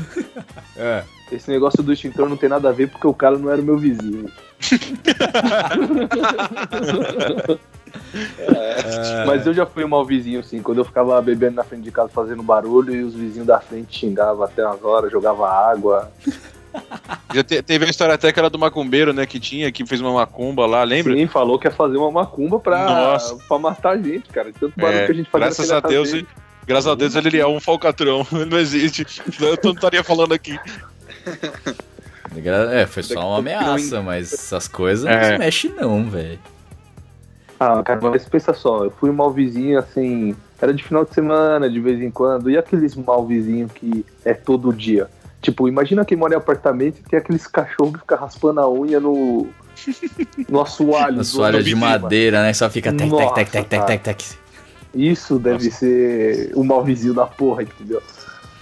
[0.75, 1.03] É.
[1.31, 3.63] Esse negócio do extintor não tem nada a ver porque o cara não era o
[3.63, 4.29] meu vizinho.
[8.13, 9.25] É.
[9.25, 10.61] Mas eu já fui um mau vizinho, sim.
[10.61, 13.99] Quando eu ficava bebendo na frente de casa fazendo barulho e os vizinhos da frente
[13.99, 16.11] xingavam até umas horas, jogava água.
[17.33, 19.25] Já te- teve a história até que era do macumbeiro, né?
[19.25, 21.13] Que tinha, que fez uma macumba lá, lembra?
[21.13, 23.35] Sim, falou que ia fazer uma macumba pra, Nossa.
[23.45, 24.51] pra matar a gente, cara.
[24.57, 26.27] Tanto barulho É, que a gente fazia graças a Deus, dele.
[26.65, 28.25] Graças a Deus ele é um falcatrão.
[28.31, 29.05] Ele não existe.
[29.33, 30.57] Senão Eu não estaria falando aqui.
[32.71, 35.31] É, foi só uma ameaça, mas essas coisas não É.
[35.33, 36.39] se mexe não, velho.
[37.63, 41.13] Ah, cara, mas pensa só, eu fui um mal vizinho assim, era de final de
[41.13, 45.07] semana, de vez em quando, e aqueles mal vizinhos que é todo dia?
[45.43, 48.99] Tipo, imagina quem mora em apartamento e tem aqueles cachorros que ficam raspando a unha
[48.99, 49.47] no.
[50.49, 51.21] no assoalho.
[51.43, 52.01] Área do de vizinho, mano.
[52.01, 52.51] madeira, né?
[52.51, 54.25] Só fica tec, tec, Nossa, tec, tec, tec, tec, tec.
[54.95, 58.01] Isso deve ser o mal vizinho da porra, entendeu?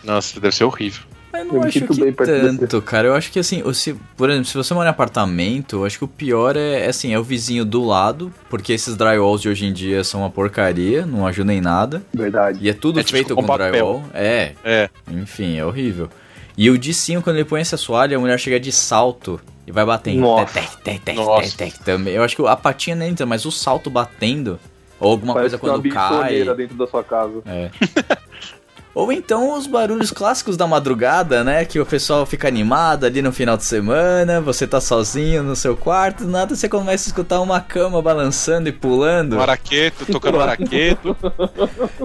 [0.04, 1.04] Nossa, deve ser horrível.
[1.32, 3.08] Eu não me acho que tanto, cara.
[3.08, 6.04] Eu acho que assim, se, por exemplo, se você mora em apartamento, eu acho que
[6.04, 9.65] o pior é, é, assim, é o vizinho do lado, porque esses drywalls de hoje
[9.65, 12.02] em dia são uma porcaria, não ajudam em nada.
[12.13, 12.60] Verdade.
[12.62, 13.72] E é tudo É tipo feito com com, papel.
[13.72, 14.04] drywall.
[14.13, 14.89] É, É.
[15.12, 16.10] enfim, é horrível.
[16.58, 19.72] E o de sim, quando ele põe esse assoalho, a mulher chega de salto e
[19.72, 20.20] vai batendo.
[20.22, 20.54] Nossa.
[20.54, 21.58] Tec, tec, tec, Nossa.
[21.58, 22.13] tec, tec, também.
[22.15, 24.60] Eu acho que a patinha nem entra, mas o salto batendo,
[25.00, 26.44] ou alguma Parece coisa quando cai.
[26.56, 27.42] dentro da sua casa.
[27.46, 27.70] É.
[29.00, 31.64] Ou então os barulhos clássicos da madrugada, né?
[31.64, 35.78] Que o pessoal fica animado ali no final de semana, você tá sozinho no seu
[35.78, 41.16] quarto, nada você começa a escutar uma cama balançando e pulando, Um araqueto, tocando araqueto.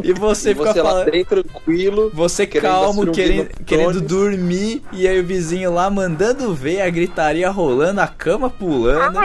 [0.05, 1.11] e você E fica você lá falando.
[1.11, 2.11] dentro, tranquilo.
[2.15, 6.89] Você querendo calmo, um querendo, querendo dormir, e aí o vizinho lá mandando ver a
[6.91, 9.19] gritaria rolando, a cama pulando.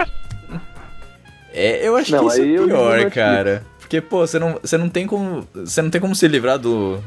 [1.54, 3.64] É, eu acho Não, que isso é pior, cara.
[3.80, 5.48] Porque, pô, você não, você não tem como.
[5.54, 7.00] Você não tem como se livrar do,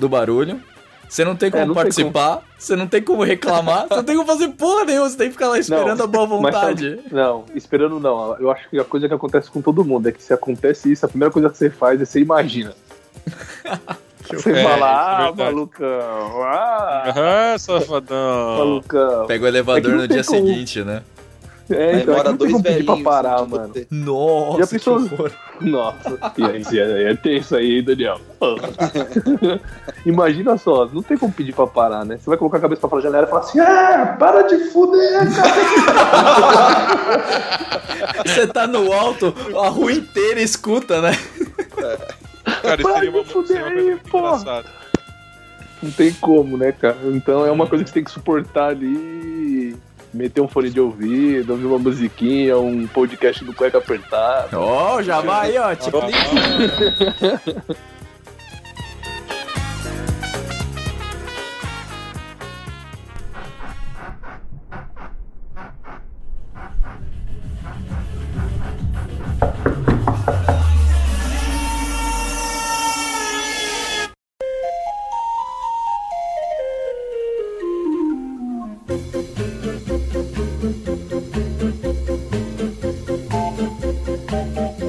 [0.00, 0.60] do barulho.
[1.08, 4.04] Você não tem como É, não tem participar, você não tem como reclamar, você não
[4.04, 6.54] tem como fazer porra nenhuma, você tem que ficar lá esperando Não, a boa Mas
[6.54, 6.90] vontade.
[6.96, 8.36] sabe- não, esperando não.
[8.38, 11.04] Eu acho que a coisa que acontece com todo mundo é que se acontece isso,
[11.04, 12.74] a primeira coisa que você faz é você imagina.
[14.30, 18.58] Você É, fala, é ah, malucão, ah, Aham, safadão.
[18.58, 19.26] malucão.
[19.26, 20.38] Pega o É elevador não no dia como.
[20.46, 21.02] seguinte, né?
[21.70, 23.02] É, Aí então, é mora não tem dois como pedir pra velhinhos.
[23.14, 23.68] parar, mano.
[23.72, 23.86] você.
[23.90, 25.30] Nossa, Já pensou- que horror.
[25.60, 28.20] Nossa, e aí, e aí, é tenso aí, hein, Daniel.
[30.06, 32.16] Imagina só, não tem como pedir pra parar, né?
[32.18, 34.58] Você vai colocar a cabeça pra fora da janela e falar assim: Ah, para de
[34.70, 35.50] fuder, cara.
[38.26, 41.12] Você tá no alto, a rua inteira escuta, né?
[41.76, 44.64] Cara, isso Para seria uma, de fuder aí, porra.
[45.82, 46.96] Não tem como, né, cara?
[47.04, 49.59] Então é uma coisa que você tem que suportar ali.
[50.12, 54.58] Meter um fone de ouvido, ouvir uma musiquinha, um podcast do cueca apertado.
[54.58, 55.74] Ó, já vai aí, ó.
[55.74, 55.98] Tipo,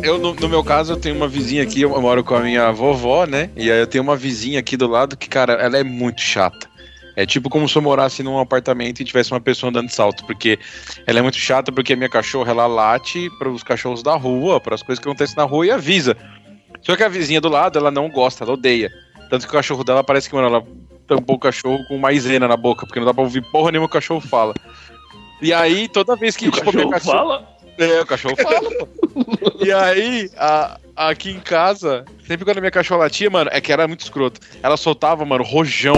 [0.04, 2.72] Eu, no, no meu caso, eu tenho uma vizinha aqui, eu moro com a minha
[2.72, 3.50] vovó, né?
[3.56, 6.70] E aí eu tenho uma vizinha aqui do lado que, cara, ela é muito chata.
[7.16, 10.26] É tipo como se eu morasse num apartamento e tivesse uma pessoa andando de salto,
[10.26, 10.58] porque
[11.06, 14.60] ela é muito chata, porque a minha cachorra, ela late para os cachorros da rua,
[14.60, 16.16] para as coisas que acontecem na rua e avisa.
[16.82, 18.90] Só que a vizinha do lado, ela não gosta, ela odeia.
[19.30, 20.66] Tanto que o cachorro dela parece que, mano, ela
[21.06, 23.90] tampou o cachorro com maisena na boca, porque não dá pra ouvir porra nenhuma o
[23.90, 24.54] cachorro fala.
[25.42, 27.48] E aí, toda vez que, o tipo, minha cachorro fala?
[27.84, 28.88] É, o cachorro fala, pô.
[29.66, 33.72] E aí, a- aqui em casa, sempre quando a minha cachorra latia, mano, é que
[33.72, 34.40] era muito escroto.
[34.62, 35.96] Ela soltava, mano, rojão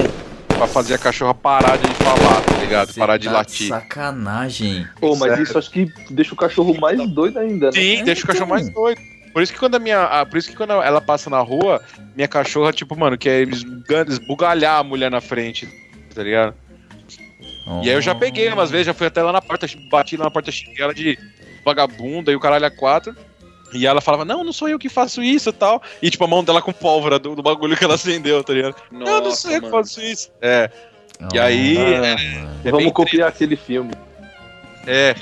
[0.47, 2.91] pra fazer a cachorra parar de falar, tá ligado?
[2.93, 3.67] Você parar de tá latir.
[3.69, 4.87] Sacanagem.
[4.99, 7.71] Pô, mas isso acho que deixa o cachorro mais doido ainda, né?
[7.73, 9.01] Sim, deixa o cachorro mais doido.
[9.33, 10.03] Por isso que quando a minha.
[10.03, 11.81] ah, por isso que quando ela passa na rua,
[12.15, 15.67] minha cachorra, tipo, mano, quer esbuga- esbugalhar a mulher na frente,
[16.13, 16.53] tá ligado?
[17.81, 20.25] E aí eu já peguei umas vezes, já fui até lá na porta, bati lá
[20.25, 21.17] na porta, xinguei ela de
[21.63, 23.15] vagabunda e o caralho a quatro.
[23.73, 25.81] E ela falava, não, não sou eu que faço isso e tal.
[26.01, 28.75] E tipo, a mão dela com pólvora do, do bagulho que ela acendeu, tá ligado?
[28.91, 30.29] eu não Nossa, sei eu que faço isso.
[30.41, 30.69] É,
[31.33, 31.77] e aí.
[31.77, 32.19] Ah,
[32.63, 33.91] é Vamos bem copiar aquele filme.
[34.85, 35.15] É,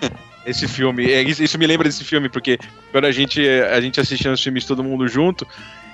[0.46, 1.12] esse filme.
[1.12, 2.58] É, isso, isso me lembra desse filme, porque
[2.92, 5.48] quando a gente, a gente assistia os filmes todo mundo junto,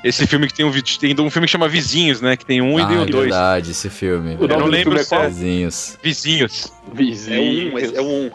[0.04, 2.38] esse filme que tem um, tem um filme que chama Vizinhos, né?
[2.38, 3.30] Que tem um e ah, tem é um dois.
[3.30, 4.38] verdade, esse filme.
[4.40, 5.24] Eu não lembro é é qual?
[5.28, 5.98] Vizinhos.
[6.02, 6.72] Vizinhos.
[7.28, 8.32] É um, é um.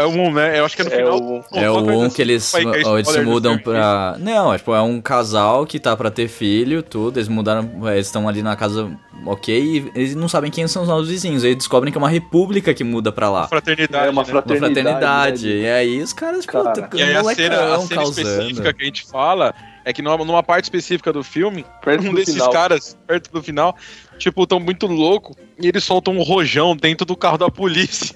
[0.00, 0.58] É o um, né?
[0.58, 1.18] Eu acho que é no É final.
[1.20, 1.44] o...
[1.52, 4.16] É o coisa um assim, que eles, que é eles se mudam pra.
[4.18, 7.18] Não, é, tipo, é um casal que tá pra ter filho, tudo.
[7.18, 7.68] Eles mudaram.
[7.92, 8.90] Eles estão ali na casa,
[9.26, 11.44] ok, e eles não sabem quem são os novos vizinhos.
[11.44, 13.48] Eles descobrem que é uma república que muda pra lá.
[13.48, 14.06] Fraternidade.
[14.06, 14.32] É uma né?
[14.32, 14.74] Uma fraternidade.
[14.74, 15.46] fraternidade.
[15.48, 15.54] né?
[15.60, 16.72] E aí os caras, tipo, Cara.
[16.88, 18.28] tá E aí a cena, a cena causando.
[18.28, 22.10] específica que a gente fala é que numa, numa parte específica do filme, Perto um
[22.10, 22.50] do desses final.
[22.50, 23.74] caras, perto do final,
[24.18, 28.14] tipo, tão muito louco e eles soltam um rojão dentro do carro da polícia.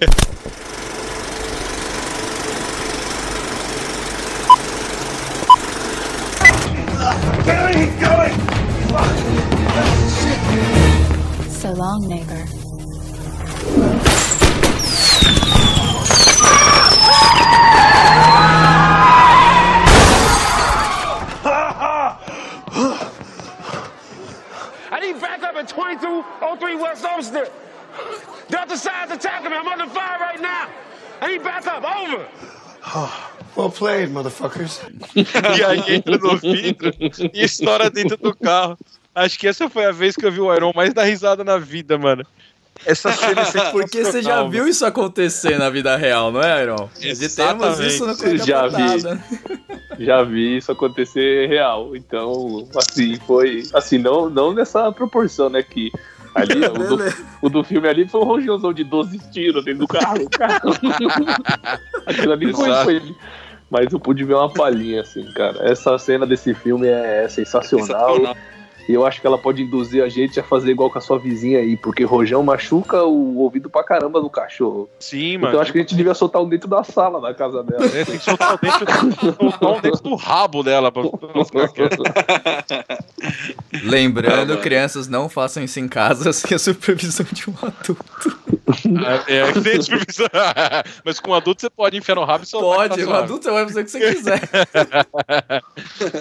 [11.65, 12.45] So long, neighbor.
[24.91, 27.51] I need backup at 2203 West Olmsted.
[28.49, 29.57] Delta Side's attacking me.
[29.57, 30.69] I'm under fire right now.
[31.21, 31.85] I need backup.
[31.85, 32.29] Over.
[33.57, 34.81] Well played, motherfuckers.
[35.15, 36.93] E aí entra no vidro
[37.33, 38.77] e estoura dentro do carro.
[39.15, 41.57] Acho que essa foi a vez que eu vi o Iron mais dar risada na
[41.57, 42.25] vida, mano.
[42.85, 46.91] Essa cena é Porque você já viu isso acontecer na vida real, não é, Iron?
[46.97, 47.87] E temos Exatamente.
[47.87, 50.05] isso no Cueca Já vi.
[50.05, 51.95] Já vi isso acontecer real.
[51.95, 53.63] Então, assim, foi.
[53.73, 55.63] Assim, não, não nessa proporção, né?
[55.63, 55.93] Que
[56.35, 56.99] ali, o, do,
[57.43, 60.29] o do filme ali foi um rojãozão de 12 tiros dentro do carro.
[60.31, 60.61] cara.
[62.07, 62.85] Aquilo ali foi, Exato.
[62.85, 63.17] foi.
[63.71, 65.69] Mas eu pude ver uma palhinha, assim, cara.
[65.69, 67.87] Essa cena desse filme é sensacional.
[67.87, 68.37] Sensacional.
[68.89, 71.19] E eu acho que ela pode induzir a gente a fazer igual com a sua
[71.19, 74.89] vizinha aí, porque rojão machuca o ouvido pra caramba do cachorro.
[75.01, 75.57] Sim, Então mano.
[75.57, 77.85] eu acho que a gente devia soltar um dentro da sala da casa dela.
[77.87, 78.87] É, tem que soltar o dentro,
[79.41, 82.03] soltar um dentro do rabo dela pra pra ficar quieto.
[83.83, 88.39] Lembrando, crianças, não façam isso em casa sem a supervisão de um adulto.
[89.29, 90.27] É, é, tem supervisão.
[91.05, 92.89] Mas com adulto você pode enfiar no rabo e soltar.
[92.89, 93.23] Pode, o suave.
[93.25, 94.41] adulto vai fazer o que você quiser.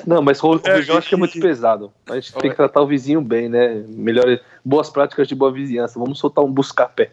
[0.05, 1.91] Não, mas ro- É, rojão acho que é muito pesado.
[2.09, 3.83] A gente tem que tratar o vizinho bem, né?
[3.87, 5.99] Melhor, boas práticas de boa vizinhança.
[5.99, 7.11] Vamos soltar um busca-pé.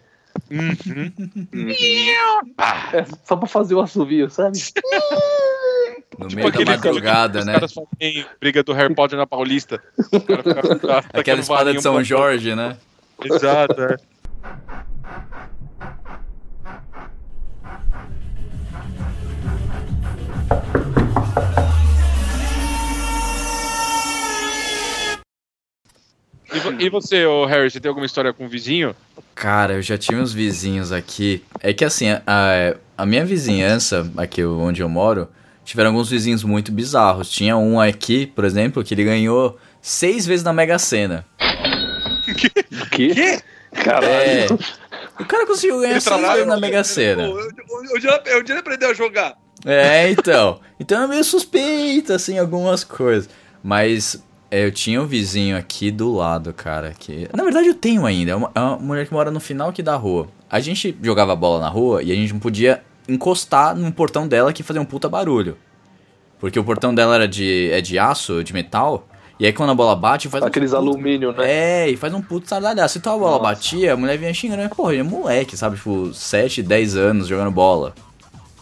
[0.51, 1.69] Uhum.
[2.93, 4.59] É, só pra fazer o assovio, sabe?
[6.19, 7.55] No Tipo meio da madrugada, os né?
[7.55, 9.83] caras fazem briga do Harry Potter na Paulista.
[9.99, 12.77] Os caras Aquela espada de São Jorge, né?
[13.25, 13.97] Exato, é.
[26.79, 28.95] E E você, ô Harry, você tem alguma história com o vizinho?
[29.35, 31.43] Cara, eu já tive uns vizinhos aqui.
[31.61, 35.29] É que assim, a, a minha vizinhança, aqui onde eu moro,
[35.65, 37.31] tiveram alguns vizinhos muito bizarros.
[37.31, 41.25] Tinha um aqui, por exemplo, que ele ganhou seis vezes na Mega Sena.
[42.91, 43.41] Que?
[43.73, 44.15] Caralho.
[44.15, 44.47] É.
[45.19, 47.23] O cara conseguiu ganhar Ele seis vezes na Mega Sena.
[47.25, 48.17] Eu já
[48.59, 49.35] aprendeu a jogar.
[49.65, 50.61] É, então.
[50.79, 53.29] Então é meio suspeito, assim, algumas coisas.
[53.63, 57.29] Mas eu tinha um vizinho aqui do lado, cara, que...
[57.35, 59.83] Na verdade eu tenho ainda, é uma, é uma mulher que mora no final aqui
[59.83, 60.27] da rua.
[60.51, 64.53] A gente jogava bola na rua e a gente não podia encostar no portão dela
[64.53, 65.57] que fazia um puta barulho.
[66.39, 69.07] Porque o portão dela era de, é de aço, de metal,
[69.39, 71.85] e aí quando a bola bate faz Aqueles um puta- alumínio, né?
[71.85, 72.95] É, e faz um puto sardalhaço.
[72.95, 73.43] Se tua bola Nossa.
[73.43, 75.77] batia, a mulher vinha xingando, mas porra, ele é moleque, sabe?
[75.77, 77.95] Tipo, 7, 10 anos jogando bola.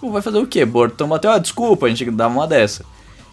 [0.01, 0.64] Pô, vai fazer o quê?
[0.66, 2.85] Portão bateu, ah, desculpa, a gente dava uma dessa.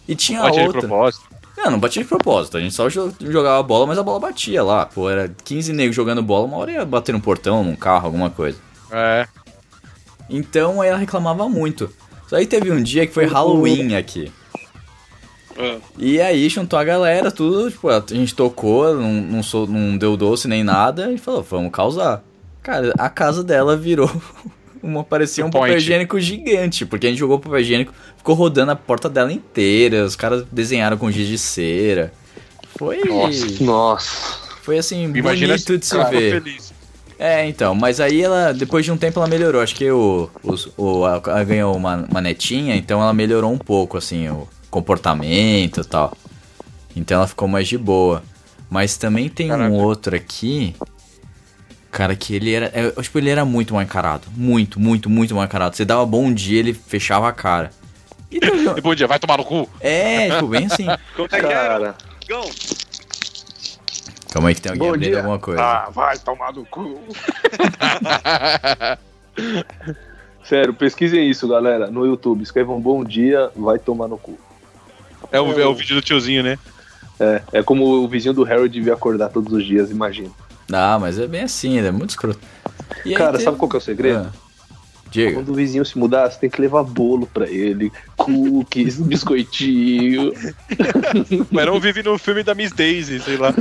[0.08, 0.80] E tinha Pode de outra.
[0.80, 1.24] propósito.
[1.56, 4.20] Não, não batia de propósito, a gente só jo- jogava a bola, mas a bola
[4.20, 4.84] batia lá.
[4.86, 8.28] Pô, era 15 negros jogando bola, uma hora ia bater no portão, num carro, alguma
[8.30, 8.58] coisa.
[8.90, 9.26] É.
[10.28, 11.90] Então aí ela reclamava muito.
[12.28, 14.30] Só aí teve um dia que foi Halloween aqui.
[15.58, 15.78] Ah.
[15.96, 20.16] E aí juntou a galera, tudo, tipo, a gente tocou, não, não, sou, não deu
[20.16, 22.22] doce nem nada, e falou, vamos causar.
[22.62, 24.10] Cara, a casa dela virou
[24.86, 28.76] uma, parecia um papel higiênico gigante, porque a gente jogou papel higiênico, ficou rodando a
[28.76, 32.12] porta dela inteira, os caras desenharam com giz de cera.
[32.78, 33.00] Foi,
[33.60, 34.38] Nossa.
[34.62, 36.42] foi assim, Imagina bonito de se ver.
[36.42, 36.72] feliz.
[37.18, 40.28] É, então, mas aí ela, depois de um tempo ela melhorou, acho que o,
[40.76, 45.80] o, a- ela ganhou uma, uma netinha, então ela melhorou um pouco, assim, o comportamento
[45.80, 46.12] e tal.
[46.94, 48.22] Então ela ficou mais de boa.
[48.68, 49.70] Mas também tem Caraca.
[49.72, 50.74] um outro aqui,
[51.96, 55.34] cara, que ele era, é, eu, tipo, ele era muito mal encarado, muito, muito, muito
[55.34, 55.74] mal encarado.
[55.74, 57.70] Você dava bom dia, ele fechava a cara.
[58.30, 59.68] E um- E bom dia, vai tomar no cu.
[59.80, 60.84] é, tipo, bem assim.
[61.16, 61.94] Como é que é?
[64.30, 65.18] Calma aí que tem alguém Bom abrindo dia.
[65.18, 65.62] alguma coisa.
[65.62, 67.00] Ah, vai tomar no cu.
[70.44, 72.42] Sério, pesquisem isso, galera, no YouTube.
[72.42, 74.38] Escrevam bom dia, vai tomar no cu.
[75.32, 76.58] É o, é o vídeo do tiozinho, né?
[77.18, 80.30] É, é como o vizinho do Harry devia acordar todos os dias, imagina.
[80.72, 82.40] Ah, mas é bem assim, ele é muito escroto.
[83.04, 84.18] E Cara, teve- sabe qual que é o segredo?
[84.18, 84.32] Ah,
[85.10, 85.34] diga.
[85.34, 90.32] Quando o vizinho se mudar, você tem que levar bolo pra ele, cookies, biscoitinho.
[91.52, 93.54] O Heron vive no filme da Miss Daisy, sei lá.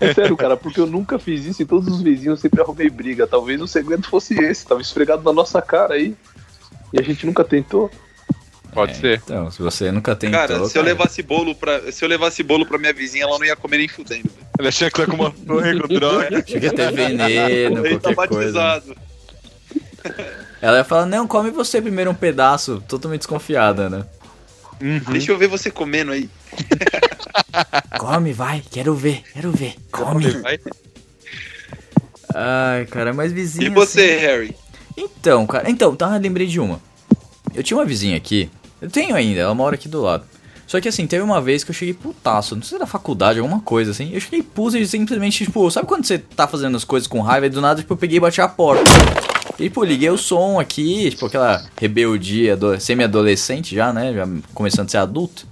[0.00, 3.26] É sério, cara, porque eu nunca fiz isso e todos os vizinhos sempre arrumei briga.
[3.26, 6.14] Talvez o segredo fosse esse, tava esfregado na nossa cara aí.
[6.92, 7.90] E a gente nunca tentou.
[8.72, 9.22] Pode É, ser.
[9.24, 10.38] Então, se você nunca tentou.
[10.40, 11.92] cara, se eu levasse bolo pra.
[11.92, 14.30] Se eu levasse bolo pra minha vizinha, ela não ia comer nem fudendo.
[14.58, 16.42] Ele achou que tá com uma torre com droga.
[16.46, 18.60] Chega a ter veneno, Ele tá qualquer coisa.
[18.60, 18.96] batizado.
[20.60, 24.04] Ela ia falar, não, come você primeiro um pedaço, totalmente desconfiada, né?
[25.10, 26.28] Deixa eu ver você comendo aí.
[27.98, 30.28] Come, vai, quero ver, quero ver, come.
[30.30, 30.58] Vai.
[32.34, 33.66] Ai, cara, mas vizinha.
[33.66, 34.56] E você, assim- Harry?
[34.96, 36.80] Então, cara, então, tá, lembrei de uma.
[37.54, 38.50] Eu tinha uma vizinha aqui,
[38.82, 40.24] eu tenho ainda, ela mora aqui do lado.
[40.66, 43.38] Só que assim, teve uma vez que eu cheguei putaço, não sei se era faculdade,
[43.38, 44.10] alguma coisa assim.
[44.12, 47.46] Eu cheguei pus e simplesmente, tipo, sabe quando você tá fazendo as coisas com raiva
[47.46, 48.82] e do nada, tipo, eu peguei e bati a porta.
[49.58, 54.12] E, pô, liguei o som aqui, tipo, aquela rebeldia ado- semi-adolescente já, né?
[54.12, 55.46] Já começando a ser adulto.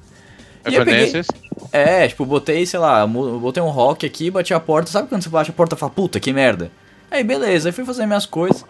[0.66, 1.28] E eu peguei- Evanescence.
[1.70, 4.90] É, tipo, botei, sei lá, botei um rock aqui, bati a porta.
[4.90, 6.70] Sabe quando você bate a porta e fala, puta, que merda?
[7.10, 8.64] Aí, beleza, aí fui fazer minhas coisas.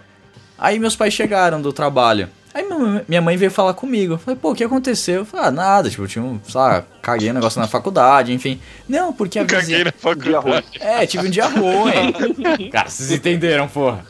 [0.58, 2.28] Aí meus pais chegaram do trabalho.
[2.54, 2.66] Aí
[3.08, 4.14] minha- mãe veio falar comigo.
[4.14, 5.20] Eu falei, pô, o que aconteceu?
[5.20, 8.32] Eu falei, ah, nada, tipo, eu tinha um, sei lá, caguei um negócio na faculdade,
[8.32, 8.60] enfim.
[8.88, 9.84] Não, porque a Caguei vizinha...
[9.84, 10.66] na faculdade.
[10.78, 12.68] É, tive um dia ruim.
[12.70, 14.04] Cara, vocês entenderam, porra.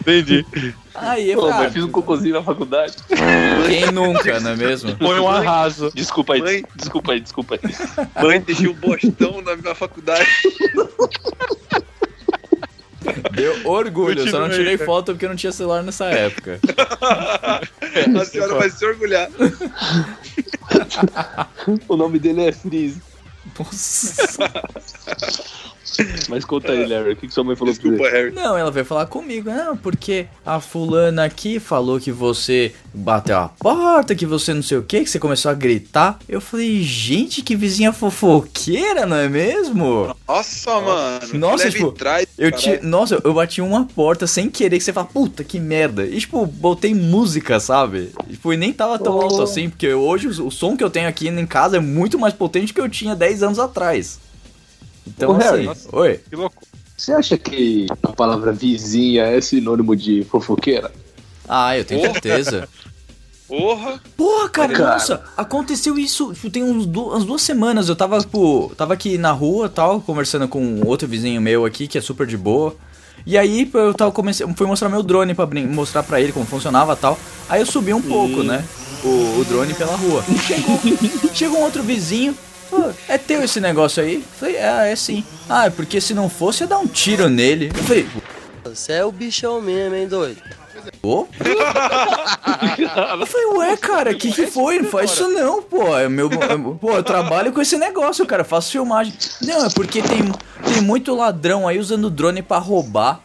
[0.00, 0.44] Entendi.
[0.94, 2.94] Aí eu Pô, falei, mas fiz um cocôzinho na faculdade.
[3.12, 4.96] ah, quem nunca, não é mesmo?
[4.96, 5.92] Foi um arraso.
[5.94, 6.64] Desculpa aí, Mãe.
[6.74, 8.24] desculpa aí, desculpa aí.
[8.24, 10.26] Mãe, deixei o bostão na minha faculdade.
[13.32, 14.86] Deu orgulho, eu só não tirei cara.
[14.86, 16.60] foto porque não tinha celular nessa época.
[18.20, 19.30] A senhora vai se orgulhar.
[21.88, 23.00] O nome dele é Freeze.
[23.58, 24.52] Nossa.
[26.28, 28.16] Mas conta aí, Larry, o que, que sua mãe falou pra Desculpa, você?
[28.16, 28.34] Harry.
[28.34, 33.48] Não, ela veio falar comigo, não, porque a fulana aqui falou que você bateu a
[33.48, 36.18] porta, que você não sei o que, que você começou a gritar.
[36.28, 40.14] Eu falei, gente, que vizinha fofoqueira, não é mesmo?
[40.26, 41.20] Nossa, mano.
[41.34, 45.06] Nossa, tipo, trás, Eu ti, nossa, eu bati uma porta sem querer, que você fala,
[45.06, 46.04] puta, que merda.
[46.04, 48.10] E, tipo, botei música, sabe?
[48.28, 51.08] Tipo, e nem tava tão alto assim, porque hoje o, o som que eu tenho
[51.08, 54.18] aqui em casa é muito mais potente que eu tinha 10 anos atrás.
[55.06, 55.88] Então, Ô, Harry, assim, nossa.
[55.96, 56.20] oi.
[56.28, 56.62] Que louco.
[56.96, 60.90] Você acha que a palavra vizinha é sinônimo de fofoqueira?
[61.48, 62.12] Ah, eu tenho Porra.
[62.14, 62.68] certeza.
[63.46, 64.00] Porra.
[64.16, 64.92] Porra, cara, Cara.
[64.94, 69.16] nossa, aconteceu isso, tipo, tem uns du- umas duas semanas, eu tava, tipo, tava aqui
[69.16, 72.74] na rua, tal, conversando com outro vizinho meu aqui, que é super de boa,
[73.24, 76.32] e aí pô, eu tava comecei, fui mostrar meu drone pra brin- mostrar pra ele
[76.32, 77.16] como funcionava tal,
[77.48, 78.64] aí eu subi um pouco, né,
[79.04, 80.24] o, o drone pela rua.
[80.44, 80.80] Chegou,
[81.32, 82.36] chegou um outro vizinho,
[82.70, 84.16] pô, é teu esse negócio aí?
[84.16, 85.24] Eu falei, é, é sim.
[85.48, 87.70] Ah, é porque se não fosse, ia dar um tiro nele.
[87.76, 88.08] Eu falei,
[88.64, 90.40] Você é o bichão mesmo, hein, doido?
[91.02, 91.26] Ô?
[93.20, 94.78] Eu falei, ué, cara, que que foi?
[94.80, 95.96] Não faz isso não, pô.
[95.96, 99.12] É meu, é- pô, eu trabalho com esse negócio, cara, eu faço filmagem.
[99.42, 100.20] Não, é porque tem,
[100.72, 103.20] tem muito ladrão aí usando drone pra roubar.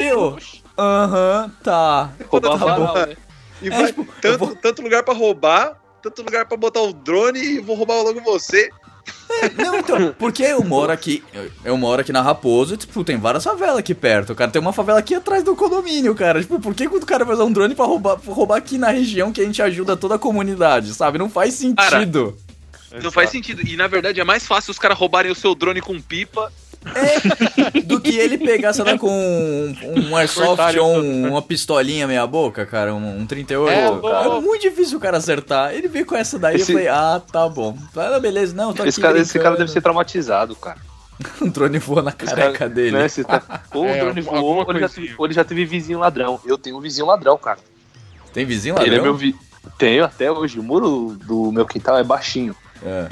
[0.00, 0.36] Eu,
[0.78, 2.10] aham, tá.
[2.28, 2.94] Roubar Tá varal, bom.
[2.94, 3.16] né?
[3.62, 6.80] E É, vai tipo, eu tanto, vou- tanto lugar pra roubar, tanto lugar pra botar
[6.80, 8.70] o drone e vou roubar logo você.
[9.56, 13.16] Não, então, porque eu moro aqui, eu, eu moro aqui na Raposo, e, tipo, tem
[13.16, 14.50] várias favelas aqui perto, cara.
[14.50, 16.40] Tem uma favela aqui atrás do condomínio, cara.
[16.40, 18.90] Tipo, por que o cara vai usar um drone pra roubar, pra roubar aqui na
[18.90, 21.18] região que a gente ajuda toda a comunidade, sabe?
[21.18, 22.36] Não faz sentido.
[23.02, 23.62] Não faz sentido.
[23.66, 26.52] E na verdade é mais fácil os caras roubarem o seu drone com pipa.
[27.84, 29.74] Do que ele pegar, sei lá, com um,
[30.10, 33.70] um airsoft ou um- uma pistolinha meia boca, cara, um, um 38.
[33.70, 33.90] É, É,
[34.24, 34.40] pô.
[34.40, 35.74] muito difícil o cara acertar.
[35.74, 37.76] Ele veio com essa daí, Esse- eu falei, ah, tá bom.
[37.96, 40.78] Ah, beleza, não, tô Esse aqui cara, esse cara deve ser traumatizado, cara.
[41.42, 42.92] Um drone voa na Esse careca cara- dele.
[42.92, 43.62] Né, tá...
[43.74, 44.88] Ou É, o drone voou, ou ele, já
[45.18, 46.40] ou ele já teve vizinho ladrão.
[46.46, 47.58] Eu tenho um vizinho ladrão, cara.
[48.32, 48.90] Tem vizinho ladrão?
[48.90, 49.34] Ele é meu vi...
[49.76, 50.58] Tenho até hoje.
[50.58, 52.56] O muro do meu quintal é baixinho.
[52.82, 53.06] É.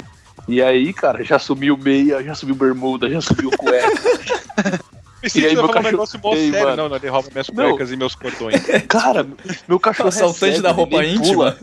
[0.49, 3.87] E aí, cara, já subiu meia, já subiu bermuda, já subiu cueca.
[5.21, 6.51] Me E senti meu falar um cachorro- negócio mó sério.
[6.63, 6.75] mano?
[6.77, 7.55] Não, não, ele rouba minhas Não.
[7.71, 8.55] cuecas e meus cordões.
[8.87, 9.27] cara,
[9.67, 11.51] meu cachorro é Assaltante cego, da roupa íntima.
[11.51, 11.59] Pula.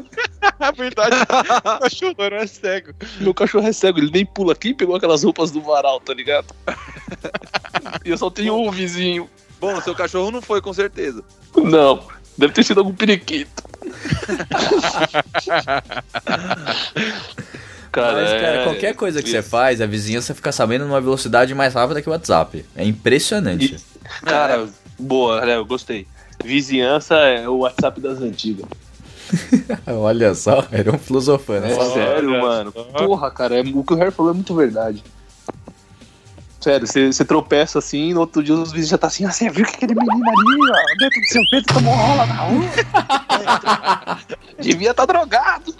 [0.60, 1.16] É verdade.
[1.16, 2.92] O cachorro não é cego.
[3.18, 4.54] Meu cachorro é cego, ele nem pula.
[4.54, 6.54] Quem pegou aquelas roupas do varal, tá ligado?
[8.04, 9.26] e eu só tenho um vizinho.
[9.58, 11.24] Bom, seu cachorro não foi, com certeza.
[11.56, 13.62] Não, deve ter sido algum periquito.
[18.00, 21.54] Cara, Mas, cara, é- qualquer coisa que você faz, a vizinhança fica sabendo numa velocidade
[21.54, 22.64] mais rápida que o WhatsApp.
[22.76, 23.76] É impressionante.
[24.22, 24.66] Cara,
[24.98, 25.56] boa, né?
[25.56, 26.06] Eu gostei.
[26.44, 28.66] Vizinhança é o WhatsApp das antigas.
[29.86, 31.66] Olha só, era um filosofando.
[31.66, 32.70] É sério, mano.
[32.72, 35.02] Porra, cara, é- o que o Harry falou é muito verdade.
[36.60, 39.64] Sério, você tropeça assim, no outro dia os vizinhos já tá assim, ah, você viu
[39.64, 42.64] que aquele menino ali, ó, dentro do seu peito tomou rola na rua?
[44.58, 45.74] Devia tá drogado.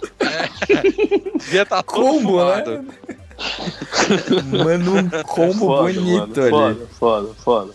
[1.39, 2.81] Devia estar todo Combo, fumado.
[2.83, 2.85] né?
[4.63, 6.49] Mano, um combo Foda, bonito mano, ali.
[6.49, 7.73] Foda, foda, foda.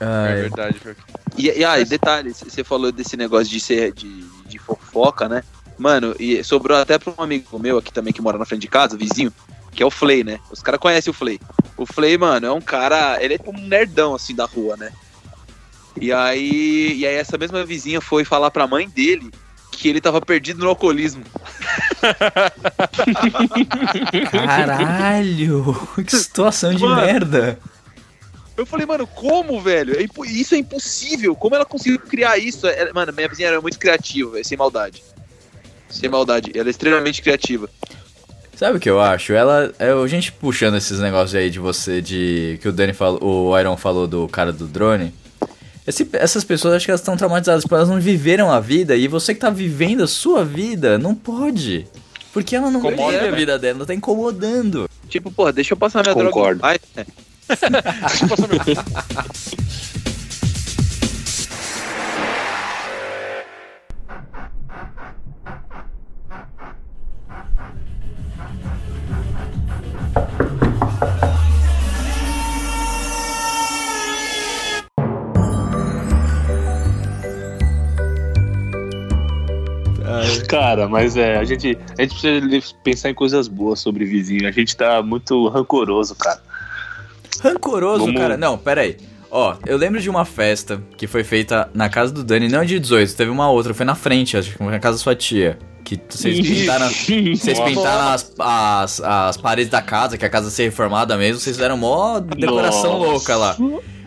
[0.00, 0.78] É Ai, verdade.
[0.78, 0.96] foi-
[1.36, 5.42] E, e ah, e detalhe, você falou desse negócio de ser de, de fofoca, né?
[5.78, 8.68] Mano, e sobrou até pra um amigo meu aqui também que mora na frente de
[8.68, 9.32] casa, vizinho,
[9.74, 10.38] que é o Flay, né?
[10.50, 11.38] Os caras conhecem o Flay.
[11.76, 13.18] O Flay, mano, é um cara.
[13.22, 14.92] Ele é tipo um nerdão assim da rua, né?
[16.00, 19.30] E aí, e aí essa mesma vizinha foi falar pra mãe dele
[19.70, 21.24] que ele tava perdido no alcoolismo.
[24.30, 25.88] Caralho!
[26.06, 26.96] Que situação de Mano.
[26.96, 27.58] merda!
[28.56, 29.96] Eu falei, mano, como, velho?
[29.98, 31.34] É isso é impossível.
[31.34, 32.66] Como ela conseguiu criar isso?
[32.94, 35.02] Mano, minha vizinha era muito criativa, sem maldade.
[35.88, 36.52] Sem maldade.
[36.54, 37.68] Ela é extremamente criativa.
[38.56, 39.32] Sabe o que eu acho?
[39.32, 39.72] Ela.
[39.78, 42.58] É, a gente puxando esses negócios aí de você, de.
[42.62, 43.20] Que o Dani falou.
[43.50, 45.12] O Iron falou do cara do drone.
[45.86, 48.96] Esse- essas pessoas acho que elas estão traumatizadas porque elas não viveram a vida.
[48.96, 51.86] E você que tá vivendo a sua vida, não pode.
[52.32, 53.36] Porque ela não Incomoda, vive a né?
[53.36, 54.88] vida dela, ela tá incomodando.
[55.08, 56.60] Tipo, porra, deixa eu passar minha Concordo.
[56.60, 56.68] droga.
[56.68, 57.04] Ai, é.
[80.48, 84.46] Cara, mas é, a gente, a gente precisa pensar em coisas boas sobre vizinho.
[84.46, 86.40] A gente tá muito rancoroso, cara.
[87.42, 88.36] Rancoroso, Vamos- cara.
[88.36, 88.96] Não, pera aí.
[89.30, 92.78] Ó, eu lembro de uma festa que foi feita na casa do Dani, não de
[92.78, 95.58] 18, teve uma outra, foi na frente, acho que na casa da sua tia.
[95.84, 100.64] Que vocês pintaram, vocês pintaram as, as, as paredes da casa, que a casa ser
[100.64, 103.10] reformada mesmo, vocês fizeram mó decoração Nossa.
[103.10, 103.56] louca lá.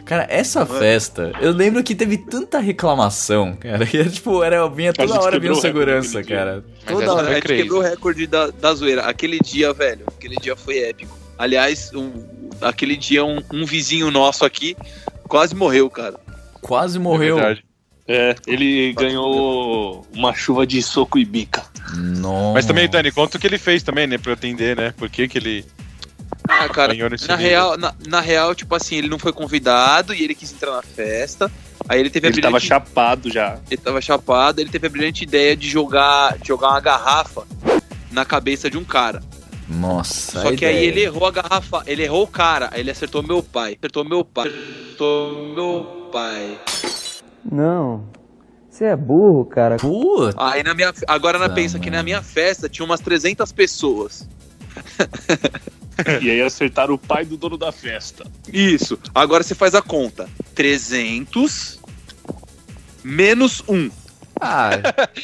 [0.07, 5.19] Cara, essa festa, eu lembro que teve tanta reclamação, cara, que tipo, era, vinha toda
[5.19, 6.63] hora vinha um segurança, cara.
[6.85, 7.29] Toda hora.
[7.29, 9.01] a gente quebrou o recorde da, da zoeira.
[9.03, 11.17] Aquele dia, velho, aquele dia foi épico.
[11.37, 12.23] Aliás, um-
[12.61, 14.77] aquele dia um, um vizinho nosso aqui
[15.27, 16.17] quase morreu, cara.
[16.61, 17.35] Quase É morreu.
[17.35, 17.65] verdade.
[18.07, 21.63] É, ele ganhou uma chuva de soco e bica.
[21.97, 22.53] Nossa.
[22.53, 24.17] Mas também, Dani, conta o que ele fez também, né?
[24.17, 24.93] Pra eu entender, né?
[24.97, 25.65] Por que, que ele
[26.47, 26.93] Ah, cara,
[27.27, 30.71] na real, na, na real, tipo assim, ele não foi convidado e ele quis entrar
[30.71, 31.51] na festa.
[31.87, 33.59] Aí ele teve a Ele tava brilhante, chapado já.
[33.69, 37.43] ele tava chapado, ele teve a brilhante ideia de jogar, de jogar uma garrafa
[38.11, 39.21] na cabeça de um cara.
[39.67, 40.41] Nossa.
[40.41, 40.87] Só a que aí ideia.
[40.87, 43.77] ele errou a garrafa, ele errou o cara, aí ele acertou meu pai.
[43.77, 44.47] Acertou meu pai.
[44.47, 46.57] Acertou meu pai.
[47.49, 48.05] Não.
[48.69, 49.77] Você é burro, cara.
[49.77, 50.35] Puta.
[50.37, 51.97] Aí na minha, agora na pensa que mano.
[51.97, 54.27] na minha festa tinha umas 300 pessoas.
[56.21, 58.25] E aí acertaram o pai do dono da festa.
[58.51, 58.99] Isso.
[59.13, 60.29] Agora você faz a conta.
[60.55, 61.79] 300
[63.03, 63.89] menos 1.
[64.39, 64.69] Ah,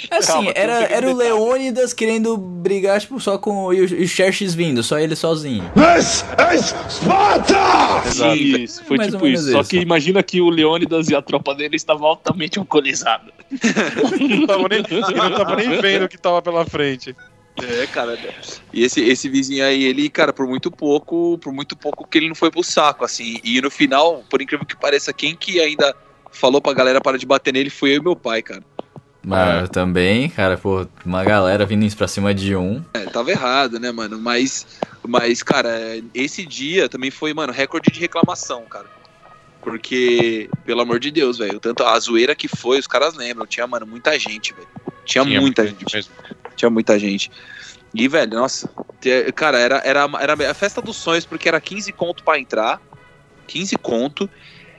[0.09, 1.13] assim, Calma, era, era o.
[1.13, 5.63] Leônidas querendo brigar, tipo, só com o, e o Xerxes vindo, só ele sozinho.
[5.75, 8.07] This is Sparta!
[8.07, 8.35] Exato.
[8.35, 9.51] Isso, foi Mais tipo isso.
[9.51, 9.69] Só isso.
[9.69, 13.31] que imagina que o Leônidas e a tropa dele estavam altamente alcoolizados.
[14.19, 17.15] não tava nem, não tava nem vendo o que tava pela frente.
[17.61, 18.17] É, cara.
[18.73, 22.27] E esse, esse vizinho aí, ele, cara, por muito pouco, por muito pouco que ele
[22.27, 23.39] não foi pro saco, assim.
[23.43, 25.95] E no final, por incrível que pareça, quem que ainda
[26.31, 28.63] falou pra galera parar de bater nele foi eu e meu pai, cara.
[29.25, 29.61] Mas É.
[29.63, 32.83] eu também, cara, pô, uma galera vindo pra cima de um.
[32.93, 34.19] É, tava errado, né, mano?
[34.19, 34.65] Mas,
[35.07, 35.71] mas, cara,
[36.13, 38.87] esse dia também foi, mano, recorde de reclamação, cara.
[39.61, 43.45] Porque, pelo amor de Deus, velho, tanto a zoeira que foi, os caras lembram.
[43.47, 44.67] Tinha, mano, muita gente, velho.
[45.05, 45.93] Tinha, Tinha muita muita gente.
[45.95, 46.11] mesmo.
[46.55, 47.31] Tinha muita gente.
[47.93, 48.69] E, velho, nossa,
[49.35, 52.81] cara, era, era, era a festa dos sonhos, porque era 15 conto pra entrar.
[53.47, 54.29] 15 conto.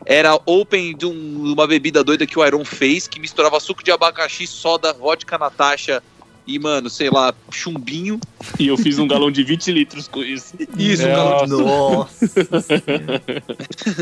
[0.06, 3.90] Era open de um- uma bebida doida que o Iron fez, que misturava suco de
[3.90, 6.02] abacaxi, soda, vodka Natasha
[6.46, 8.20] e, mano, sei lá, chumbinho.
[8.58, 10.54] E eu fiz um galão de 20 litros com isso.
[10.76, 12.26] Isso, um É, galão de Nossa.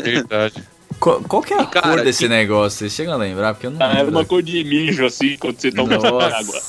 [0.02, 0.62] Verdade.
[1.02, 2.78] Qual, qual que é a cara, cor desse que- negócio?
[2.78, 3.54] Vocês chegam a lembrar?
[3.54, 4.12] Porque eu não Ah, era lembro.
[4.12, 6.62] uma cor de mijo, assim, quando você toma água.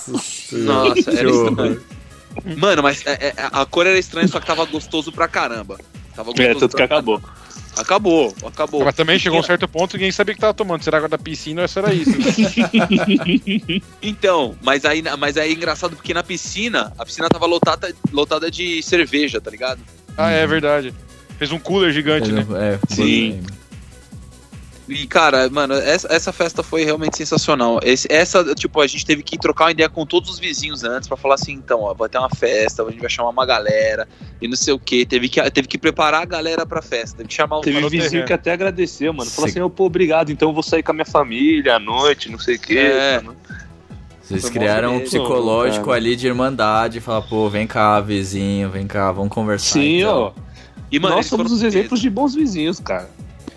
[0.51, 1.49] Nossa, era Que horror.
[1.49, 1.81] estranho.
[2.57, 5.77] Mano, mas é- é- a cor era estranha, só que tava gostoso pra caramba.
[6.15, 7.21] Tava gostoso É, tanto que acabou.
[7.77, 8.83] Acabou, acabou.
[8.85, 10.83] Mas também chegou um certo ponto que ninguém sabia o que tava tomando.
[10.83, 12.11] Será água da piscina ou se era isso?
[14.01, 18.49] Então, mas aí, mas aí é engraçado porque na piscina, a piscina tava lotada, lotada
[18.51, 19.79] de cerveja, tá ligado?
[20.17, 20.93] ah, é verdade.
[21.39, 22.45] Fez um cooler gigante, né?
[22.55, 23.41] É, Sim.
[24.93, 27.79] E, cara, mano, essa, essa festa foi realmente sensacional.
[27.83, 31.07] Esse- essa, tipo, a gente teve que trocar uma ideia com todos os vizinhos antes
[31.07, 34.07] pra falar assim, então, ó, vai ter uma festa, a gente vai chamar uma galera
[34.41, 35.05] e não sei o que.
[35.05, 37.89] Teve que, teve que preparar a galera pra festa, teve que chamar o Teve Falou
[37.89, 38.27] vizinho terreno.
[38.27, 39.29] que até agradeceu, mano.
[39.29, 39.51] Falou Sim.
[39.53, 42.39] assim, ô, pô, obrigado, então eu vou sair com a minha família à noite, não
[42.39, 42.77] sei o quê.
[42.77, 43.21] É.
[43.21, 43.37] mano.
[44.21, 49.33] Vocês criaram um psicológico ali de irmandade, falar, pô, vem cá, vizinho, vem cá, vamos
[49.33, 49.73] conversar.
[49.73, 50.17] Sim, então.
[50.17, 50.31] ó.
[50.89, 53.09] E, mano, Nós somos os exemplos de bons vizinhos, cara.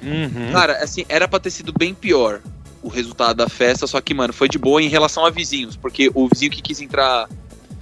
[0.06, 0.52] Uhum.
[0.52, 2.40] Cara, assim, era pra ter sido bem pior
[2.82, 6.10] o resultado da festa, só que, mano, foi de boa em relação a vizinhos, porque
[6.14, 7.28] o vizinho que quis entrar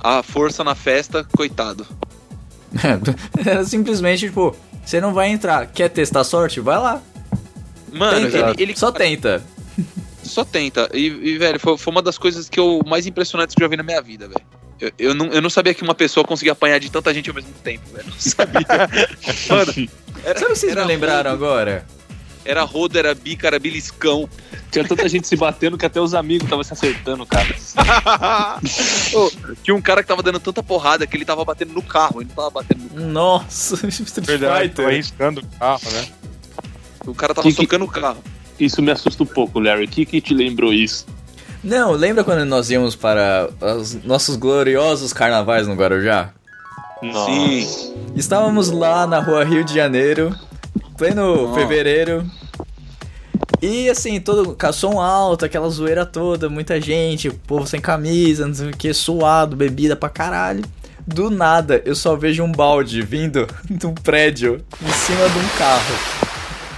[0.01, 1.87] à força na festa, coitado.
[3.45, 6.61] Era simplesmente, tipo, você não vai entrar, quer testar sorte?
[6.61, 7.03] Vai lá.
[7.93, 8.51] Mano, tenta.
[8.51, 9.43] ele, ele Só tenta.
[10.25, 10.89] só tenta.
[10.93, 13.71] E, e, velho, foi, foi uma das coisas que eu mais impressionantes que eu já
[13.71, 14.45] vi na minha vida, velho.
[14.81, 17.35] Eu, eu, não, eu não sabia que uma pessoa conseguia apanhar de tanta gente ao
[17.35, 18.09] mesmo tempo, velho.
[18.09, 18.67] Não sabia.
[19.49, 19.89] Mano,
[20.25, 21.45] era, Sabe o que vocês me lembraram roubo.
[21.45, 21.87] agora?
[22.45, 24.29] Era rodo, era bica, era beliscão.
[24.71, 27.47] Tinha tanta gente se batendo que até os amigos estavam se acertando, cara.
[29.15, 29.31] Ô,
[29.63, 32.29] tinha um cara que tava dando tanta porrada que ele tava batendo no carro, ele
[32.29, 34.87] não tava batendo no Nossa, Street Verdade, tô Fighter.
[34.87, 36.09] arriscando o carro, né?
[37.07, 38.23] O cara tava Que que- socando o carro.
[38.59, 39.85] Isso me assusta um pouco, Larry.
[39.85, 41.07] O que, que te lembrou isso?
[41.63, 46.31] Não, lembra quando nós íamos para os nossos gloriosos carnavais no Guarujá?
[47.03, 47.31] Nossa.
[47.33, 47.95] Sim.
[48.15, 50.35] Estávamos lá na rua Rio de Janeiro,
[50.97, 51.61] pleno Nossa.
[51.61, 52.25] fevereiro.
[53.61, 58.69] E assim, todo som alto, aquela zoeira toda, muita gente, povo sem camisa, não sei
[58.69, 60.63] o que, suado, bebida pra caralho.
[61.07, 65.49] Do nada, eu só vejo um balde vindo de um prédio em cima de um
[65.59, 65.95] carro.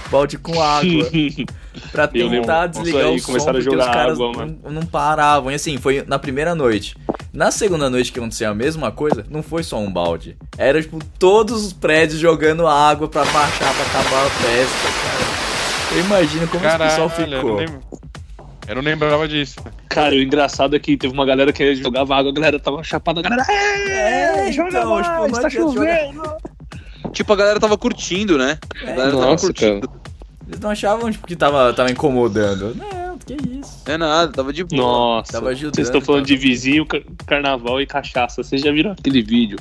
[0.09, 1.09] Balde com água.
[1.91, 5.51] Pra tentar desligar aí, o som, porque os caras água, não, não paravam.
[5.51, 6.97] E assim, foi na primeira noite.
[7.33, 10.37] Na segunda noite que aconteceu a mesma coisa, não foi só um balde.
[10.57, 15.97] Era, tipo, todos os prédios jogando água pra baixar, pra acabar a festa, cara.
[15.97, 17.55] Eu imagino como esse Caralho, pessoal eu não, ficou.
[17.57, 17.79] lembro-
[18.67, 19.55] eu não lembrava disso.
[19.89, 23.19] Cara, o engraçado é que teve uma galera que jogava água, a galera tava chapada,
[23.19, 23.45] a galera.
[23.51, 26.37] É, joga então, mais, tipo, tá adianta jogar- chovendo.
[27.13, 28.57] Tipo, a galera tava curtindo, né?
[28.81, 29.89] A galera tava Nossa, curtindo.
[30.47, 32.75] Eles não achavam, tipo, que tava, tava incomodando.
[32.75, 33.83] Não, que isso.
[33.87, 34.81] Não é nada, tava de boa.
[34.81, 36.35] Nossa, Tava ajudando, vocês estão falando cara.
[36.35, 38.41] de vizinho, car- carnaval e cachaça.
[38.43, 39.57] Vocês já viram aquele vídeo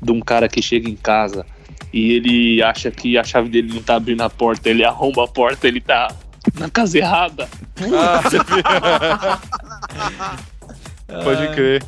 [0.00, 1.44] de um cara que chega em casa
[1.92, 5.28] e ele acha que a chave dele não tá abrindo a porta, ele arromba a
[5.28, 6.10] porta, ele tá
[6.58, 7.48] na casa errada.
[11.24, 11.82] Pode crer.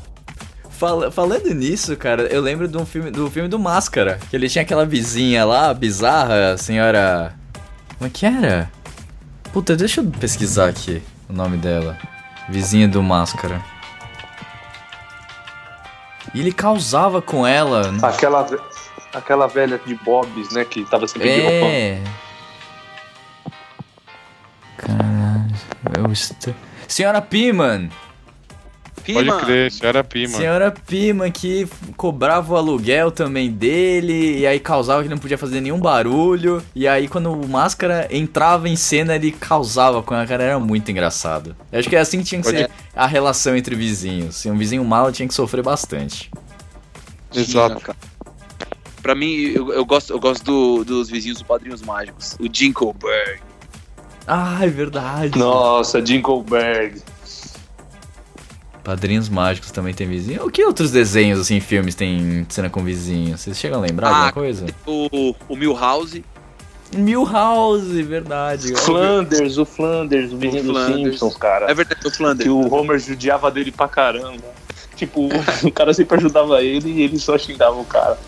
[0.70, 4.18] Fala- falando nisso, cara, eu lembro de um filme, do filme do Máscara.
[4.28, 7.34] Que ele tinha aquela vizinha lá, bizarra, a senhora.
[7.96, 8.70] Como é que era?
[9.52, 11.98] Puta, deixa eu pesquisar aqui o nome dela.
[12.48, 13.60] Vizinha do Máscara.
[16.34, 17.92] E ele causava com ela.
[17.92, 17.98] né?
[18.02, 18.46] Aquela,
[19.12, 21.68] aquela velha de Bob's, né, que tava sempre de roupão.
[21.68, 22.02] É.
[24.76, 26.14] Caralho.
[26.88, 27.88] Senhora Piman!
[29.12, 30.36] Pode crer, senhora Pima.
[30.38, 35.60] Senhora Pima que cobrava o aluguel também dele, e aí causava que não podia fazer
[35.60, 36.62] nenhum barulho.
[36.74, 40.90] E aí quando o Máscara entrava em cena, ele causava com a cara, era muito
[40.90, 41.54] engraçado.
[41.70, 44.36] Eu acho que é assim que tinha que Pode- ser a relação entre vizinhos.
[44.36, 46.30] Se um vizinho mal tinha que sofrer bastante.
[47.34, 47.80] Exato.
[47.80, 47.98] Cara.
[49.02, 52.36] Pra mim, eu, eu gosto, eu gosto do- dos vizinhos do Padrinhos Mágicos.
[52.40, 53.40] O Jinkelberg.
[54.26, 55.38] Ah, é verdade.
[55.38, 57.02] Nossa, Jinkelberg.
[58.84, 60.44] Padrinhos Mágicos também tem vizinho.
[60.44, 63.36] O que outros desenhos, assim, filmes tem cena com vizinho?
[63.36, 64.66] Vocês chegam a lembrar Ah, alguma coisa?
[64.86, 66.22] O, o Milhouse.
[66.94, 68.74] Milhouse, verdade.
[68.76, 71.02] Flanders, o Flanders, o vizinho dos Flanders.
[71.04, 71.70] Simpsons, cara.
[71.70, 72.44] É verdade, o Flanders.
[72.44, 74.44] Que o Homer judiava dele pra caramba.
[74.94, 75.28] Tipo,
[75.64, 78.18] o cara sempre ajudava ele e ele só xingava o cara.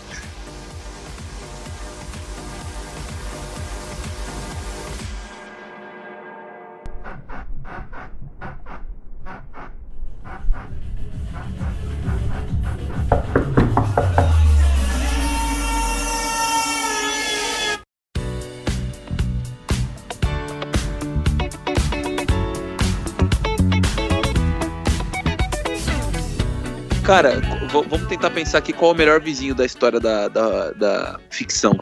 [27.17, 27.41] Cara,
[27.71, 31.75] vamos tentar pensar aqui qual é o melhor vizinho da história da, da, da ficção.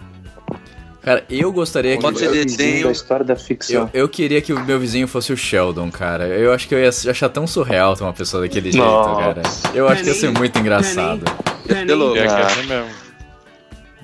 [1.01, 2.19] Cara, eu gostaria Pode que.
[2.25, 2.85] ser Vizinho desenho.
[2.85, 3.89] da história da Eu, ficção.
[3.93, 6.25] eu queria que o meu vizinho fosse o Sheldon, cara.
[6.27, 9.21] Eu acho que eu ia achar tão surreal ter uma pessoa daquele jeito, Nossa.
[9.21, 9.41] cara.
[9.73, 11.25] Eu acho que ia ser muito engraçado.
[11.69, 12.17] Ia ser louco.
[12.17, 12.45] É que é Ah.
[12.47, 12.95] assim.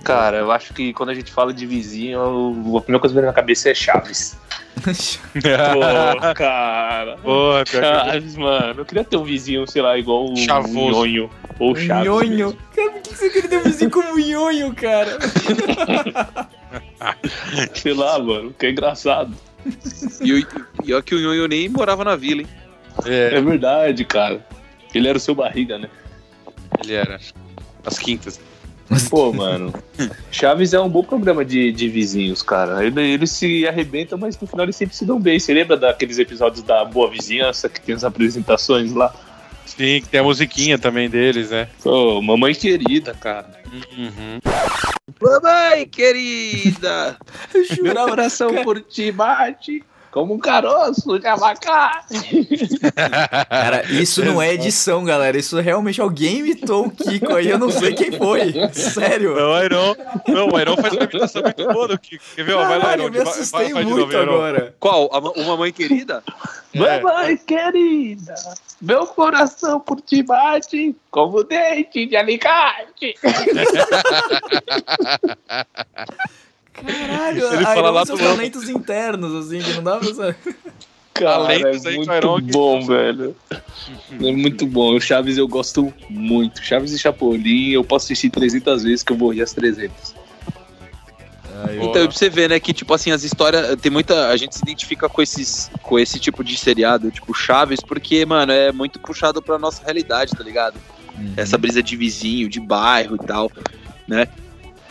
[0.04, 2.20] Cara, eu acho que quando a gente fala de vizinho,
[2.78, 4.36] a primeira coisa que vem na cabeça é Chaves.
[4.84, 7.17] Pô, cara.
[7.17, 8.82] Porra, pior que- Chaves, mano.
[8.82, 10.74] Eu queria ter um vizinho, sei lá, igual o Chavoso.
[11.05, 11.30] Nhonho.
[11.59, 12.05] Ou Chaves.
[12.07, 12.57] Nhonho.
[12.76, 15.17] Cara, por que você queria ter um vizinho como Nhonho, cara?
[17.76, 19.34] Sei lá, mano, que é engraçado.
[20.22, 22.47] E, o- e que o Nhonho nem morava na vila, hein?
[23.05, 24.45] É, É verdade, cara.
[24.93, 25.89] Ele era o seu barriga, né?
[26.84, 27.19] ele era.
[27.86, 28.39] As quintas.
[29.10, 29.74] Pô, mano.
[30.32, 32.86] Chaves é um bom programa de, de vizinhos, cara.
[32.86, 35.39] Ele- Eles se arrebentam, mas no final eles sempre se dão bem.
[35.39, 39.14] Você lembra daqueles episódios da Boa Vizinhança que tem as apresentações lá?
[39.66, 41.68] Sim, que tem a musiquinha também deles, né?
[41.82, 43.50] Pô, mamãe querida, cara.
[43.98, 44.39] Uhum.
[45.22, 47.18] Mamãe querida!
[47.82, 52.47] Meu coração por ti bate como um caroço de abacate.
[53.49, 55.38] Cara, isso não é edição, galera.
[55.38, 57.47] Isso realmente alguém imitou o Kiko aí.
[57.49, 58.53] Eu não sei quem foi.
[58.74, 59.36] Sério.
[59.36, 59.95] Não, o Iron.
[60.28, 62.24] Não, o Iron faz uma imitação muito boa do Kiko.
[62.36, 62.53] Quer ver?
[62.55, 63.16] Ó, vai lá, Caralho, Iron.
[63.16, 64.76] eu me assustei vai- muito novo, agora.
[64.80, 65.09] Qual?
[65.14, 66.24] A, ma- o Mamãe Querida?
[66.74, 67.01] É.
[67.01, 68.34] Mamãe querida,
[68.82, 73.16] meu coração por ti bate como dente de alicate.
[76.74, 80.38] Caralho, Ele fala lá são do- talentos internos, assim, que não dá pra saber.
[81.13, 83.36] Cara, Talentos é muito bom, velho.
[84.22, 84.95] É muito bom.
[84.95, 86.63] O Chaves eu gosto muito.
[86.63, 90.15] Chaves e Chapolin eu posso assistir 300 vezes que eu vou rir as 300.
[91.76, 93.76] Então, pra você ver, né, que, tipo assim, as histórias.
[93.80, 94.30] Tem muita.
[94.30, 98.51] A gente se identifica com, esses, com esse tipo de seriado, tipo Chaves, porque, mano,
[98.51, 100.80] é muito puxado pra nossa realidade, tá ligado?
[101.38, 103.51] Essa brisa de vizinho, de bairro e tal,
[104.07, 104.28] né?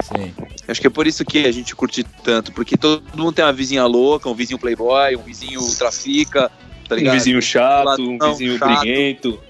[0.03, 0.33] Sim.
[0.69, 3.53] Acho que é por isso que a gente curte tanto, porque todo mundo tem uma
[3.53, 6.51] vizinha louca, um vizinho playboy, um vizinho trafica,
[6.89, 7.15] tá Um ligado?
[7.15, 8.79] vizinho chato, um vizinho chato.
[8.81, 9.41] briguento.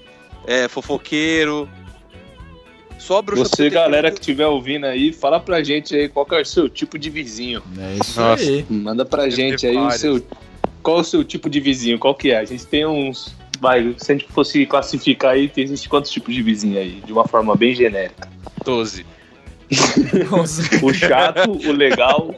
[0.47, 1.69] É, fofoqueiro.
[2.97, 6.35] Só a bruxa Você, galera que estiver ouvindo aí, fala pra gente aí qual que
[6.35, 7.61] é o seu tipo de vizinho.
[7.79, 8.43] É isso Nossa.
[8.43, 8.65] aí.
[8.69, 10.01] Manda pra gente aí o vários.
[10.01, 10.23] seu.
[10.83, 11.97] Qual o seu tipo de vizinho?
[11.97, 12.37] Qual que é?
[12.39, 13.35] A gente tem uns.
[13.59, 17.01] Vai, se a gente fosse classificar aí, tem- existe quantos tipos de vizinho aí?
[17.05, 18.27] De uma forma bem genérica.
[18.65, 19.05] 12.
[20.83, 22.35] O chato, o legal,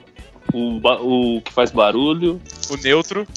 [0.53, 3.27] o, o que faz barulho, O neutro.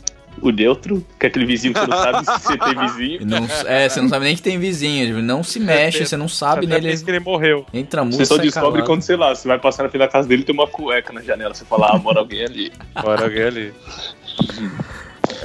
[0.43, 3.27] o neutro, que é aquele vizinho que você não sabe se você tem vizinho.
[3.27, 6.29] Não, é, você não sabe nem que tem vizinho, tipo, não se mexe, você não
[6.29, 6.97] sabe nele.
[6.99, 7.65] que ele morreu.
[7.73, 8.27] Entra Você música.
[8.27, 10.55] só descobre quando, sei lá, você vai passar na frente da casa dele e tem
[10.55, 11.55] uma cueca na janela.
[11.55, 12.73] Você fala, ah, mora alguém ali.
[13.03, 13.75] Bora alguém ali.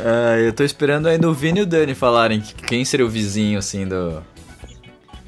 [0.03, 3.09] Ah, eu tô esperando ainda o Vini e o Dani falarem que- quem seria o
[3.09, 4.21] vizinho, assim, do.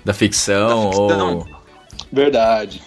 [0.05, 1.37] Da ficção, Da ficção.
[1.37, 1.47] ou.
[2.11, 2.81] Verdade.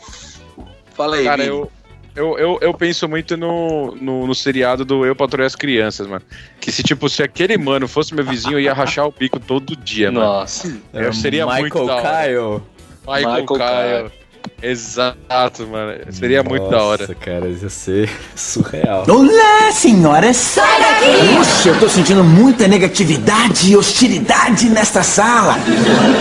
[0.97, 1.49] Fala aí, Cara, Vini.
[1.55, 1.71] eu,
[2.15, 6.23] eu, eu, eu penso muito no, no, no seriado do Eu Patrulho as Crianças, mano.
[6.61, 9.77] Que se, tipo, se aquele mano fosse meu vizinho, eu ia rachar o bico todo
[9.77, 10.25] dia, mano.
[10.27, 10.75] Nossa.
[10.95, 12.03] Eu seria Michael muito da hora.
[12.27, 12.63] Kyle.
[13.07, 13.47] Michael, Michael
[14.11, 14.27] Kyle.
[14.63, 16.01] Exato, mano.
[16.11, 17.03] Seria muito da hora.
[17.03, 19.05] Nossa, cara, ia ser surreal.
[19.09, 21.37] Olá, senhora, sai daqui!
[21.37, 25.57] Puxa, eu tô sentindo muita negatividade e hostilidade nesta sala.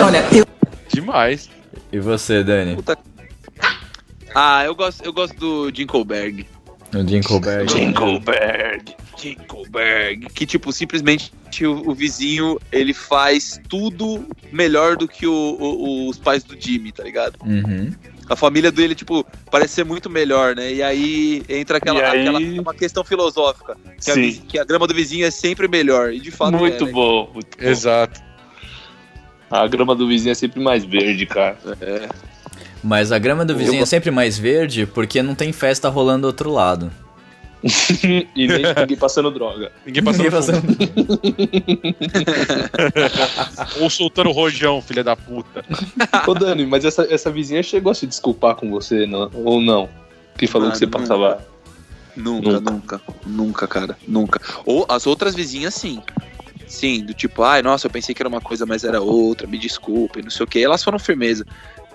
[0.03, 0.45] Olha, eu.
[0.89, 1.49] Demais.
[1.93, 2.77] E você, Dani?
[4.35, 6.45] Ah, eu gosto, eu gosto do Jinkelberg.
[6.93, 7.71] O Dinkelberg.
[7.71, 8.95] Jinkelberg.
[9.17, 10.27] Jinkelberg.
[10.33, 11.31] Que, tipo, simplesmente
[11.65, 16.91] o, o vizinho, ele faz tudo melhor do que o- o- os pais do Jimmy,
[16.91, 17.35] tá ligado?
[17.45, 17.91] Uhum.
[18.29, 20.73] A família dele, tipo, parece ser muito melhor, né?
[20.73, 23.77] E aí entra aquela, aí- aquela uma questão filosófica.
[24.03, 24.15] Que a,
[24.47, 26.11] que a grama do vizinho é sempre melhor.
[26.11, 26.91] E de fato Muito é, né?
[26.91, 27.29] bom.
[27.33, 27.65] Muito bom.
[27.67, 28.21] Exato.
[29.49, 31.57] A grama do vizinho é sempre mais verde, cara.
[31.79, 32.09] É.
[32.87, 36.27] Mas a grama do vizinho é sempre mais verde porque não tem festa rolando do
[36.27, 36.91] outro lado.
[38.35, 39.71] e nem ninguém passando droga.
[39.83, 40.61] Ninguém passando Ninguém passando-
[43.81, 45.65] Ou soltando rojão, filha da puta.
[46.27, 49.31] Ô, Dani, mas essa, essa vizinha chegou a se desculpar com você, não?
[49.33, 49.89] ou não?
[50.37, 50.91] Que falou Ah, que você não.
[50.91, 51.43] passava.
[52.15, 52.71] Nunca, Nunca.
[52.71, 54.39] nunca, nunca, cara, nunca.
[54.63, 56.03] Ou as outras vizinhas, sim.
[56.67, 59.57] Sim, do tipo, ai, nossa, eu pensei que era uma coisa, mas era outra, me
[59.57, 60.63] desculpem, não sei o que.
[60.63, 61.45] Elas foram firmeza.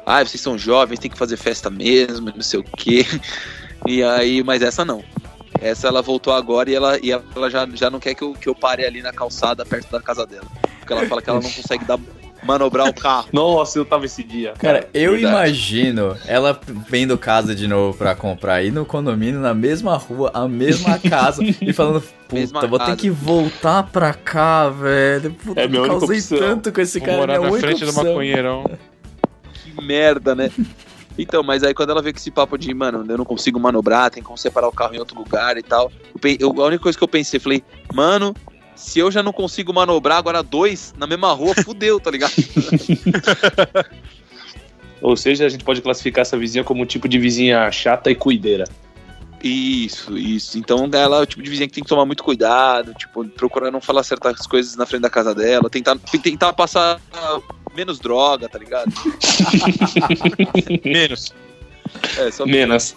[0.07, 3.07] Ai, vocês são jovens, tem que fazer festa mesmo, não sei o que.
[3.87, 5.03] E aí, mas essa não.
[5.61, 8.49] Essa ela voltou agora e ela, e ela já, já não quer que eu, que
[8.49, 10.47] eu pare ali na calçada perto da casa dela.
[10.79, 11.99] Porque ela fala que ela não consegue dar,
[12.43, 13.29] manobrar o carro.
[13.33, 14.55] Nossa, eu tava esse dia.
[14.59, 15.35] Cara, eu Verdade.
[15.35, 20.49] imagino ela vendo casa de novo pra comprar, ir no condomínio, na mesma rua, a
[20.49, 25.33] mesma casa, e falando, Mesma puta, vou ter que voltar pra cá, velho.
[25.35, 26.39] Puta, É minha eu única causei opção.
[26.39, 28.05] tanto com esse Vou cara, morar minha na frente do opção.
[28.05, 28.65] maconheirão.
[29.77, 30.51] Que merda, né?
[31.19, 34.11] Então, mas aí quando ela vê que esse papo de, mano, eu não consigo manobrar,
[34.11, 35.93] tem como separar o carro em outro lugar e tal.
[36.23, 37.63] Eu, eu- a única coisa que eu pensei, falei,
[37.93, 38.35] mano,
[38.75, 42.33] se eu já não consigo manobrar, agora dois na mesma rua, fudeu, tá ligado?
[45.03, 48.15] Ou seja, a gente pode classificar essa vizinha como um tipo de vizinha chata e
[48.15, 48.65] cuideira.
[49.43, 50.59] Isso, isso.
[50.59, 53.71] Então ela é o tipo de vizinha que tem que tomar muito cuidado, tipo, procurar
[53.71, 57.01] não falar certas coisas na frente da casa dela, tentar, tentar passar
[57.75, 58.93] menos droga, tá ligado?
[60.85, 61.33] Menos.
[62.19, 62.95] É, só, Menos.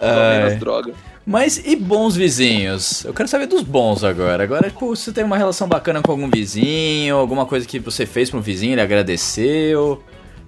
[0.00, 0.92] só menos droga.
[1.24, 3.04] Mas e bons vizinhos?
[3.04, 4.44] Eu quero saber dos bons agora.
[4.44, 8.30] Agora, tipo, você tem uma relação bacana com algum vizinho, alguma coisa que você fez
[8.30, 10.02] pro vizinho, ele agradeceu.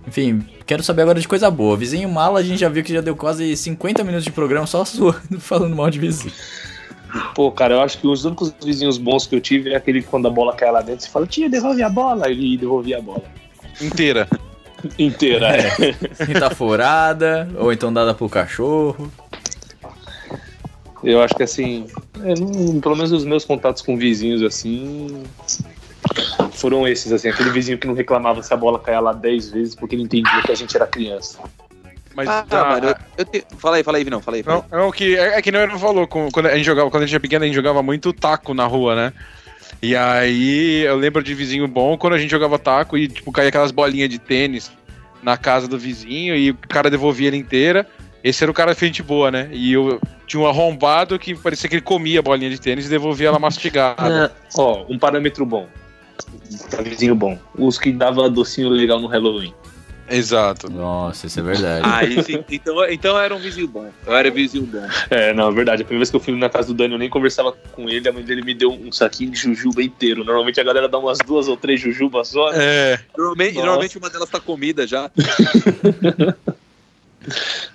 [0.07, 1.77] Enfim, quero saber agora de coisa boa.
[1.77, 4.85] Vizinho mala, a gente já viu que já deu quase 50 minutos de programa só
[4.87, 6.33] suando, falando mal de vizinho.
[7.35, 10.09] Pô, cara, eu acho que os únicos vizinhos bons que eu tive é aquele que
[10.09, 12.31] quando a bola cai lá dentro, você fala, tia, devolve a bola.
[12.31, 13.25] Ele devolvia a bola.
[13.81, 14.29] Inteira.
[14.99, 15.71] Inteira, é.
[16.25, 19.11] Quem tá furada, ou então dada pro cachorro.
[21.03, 21.87] Eu acho que assim,
[22.25, 25.23] é, não- pelo menos os meus contatos com vizinhos assim
[26.53, 29.75] foram esses, assim, aquele vizinho que não reclamava se a bola caía lá 10 vezes
[29.75, 31.39] porque ele entendia que a gente era criança.
[32.15, 34.43] Mas Ah, ah, mano, eu, eu te- Fala aí, fala aí, não, fala aí.
[34.43, 34.65] Fala aí.
[34.73, 37.07] Não, não, que, é, é que não ele falou, quando a gente jogava, quando a
[37.07, 39.13] gente era pequeno, a gente jogava muito taco na rua, né?
[39.81, 43.49] E aí eu lembro de vizinho bom quando a gente jogava taco e tipo, caía
[43.49, 44.71] aquelas bolinhas de tênis
[45.23, 47.87] na casa do vizinho e o cara devolvia ele inteira.
[48.23, 49.49] Esse era o cara de gente boa, né?
[49.53, 52.91] E eu tinha um arrombado que parecia que ele comia a bolinha de tênis e
[52.91, 54.27] devolvia ela mastigada.
[54.27, 55.69] Ah, ó, um parâmetro bom.
[56.79, 57.39] Um vizinho bom.
[57.57, 59.55] Os que dava docinho legal no Halloween.
[60.11, 60.71] Exato.
[60.71, 61.83] Nossa, isso é verdade.
[61.87, 63.91] Ah, esse- então, então eu era um vizinho bom.
[64.07, 64.87] Eu era vizinho bom.
[65.11, 65.83] É, não, é verdade.
[65.83, 68.09] A primeira vez que eu fui na casa do Dani, eu nem conversava com ele.
[68.09, 70.25] A mãe dele me deu um saquinho de jujuba inteiro.
[70.25, 72.51] Normalmente a galera dá umas duas ou três jujubas só.
[72.55, 72.99] É.
[73.17, 75.11] Normalmente, normalmente uma delas tá comida já.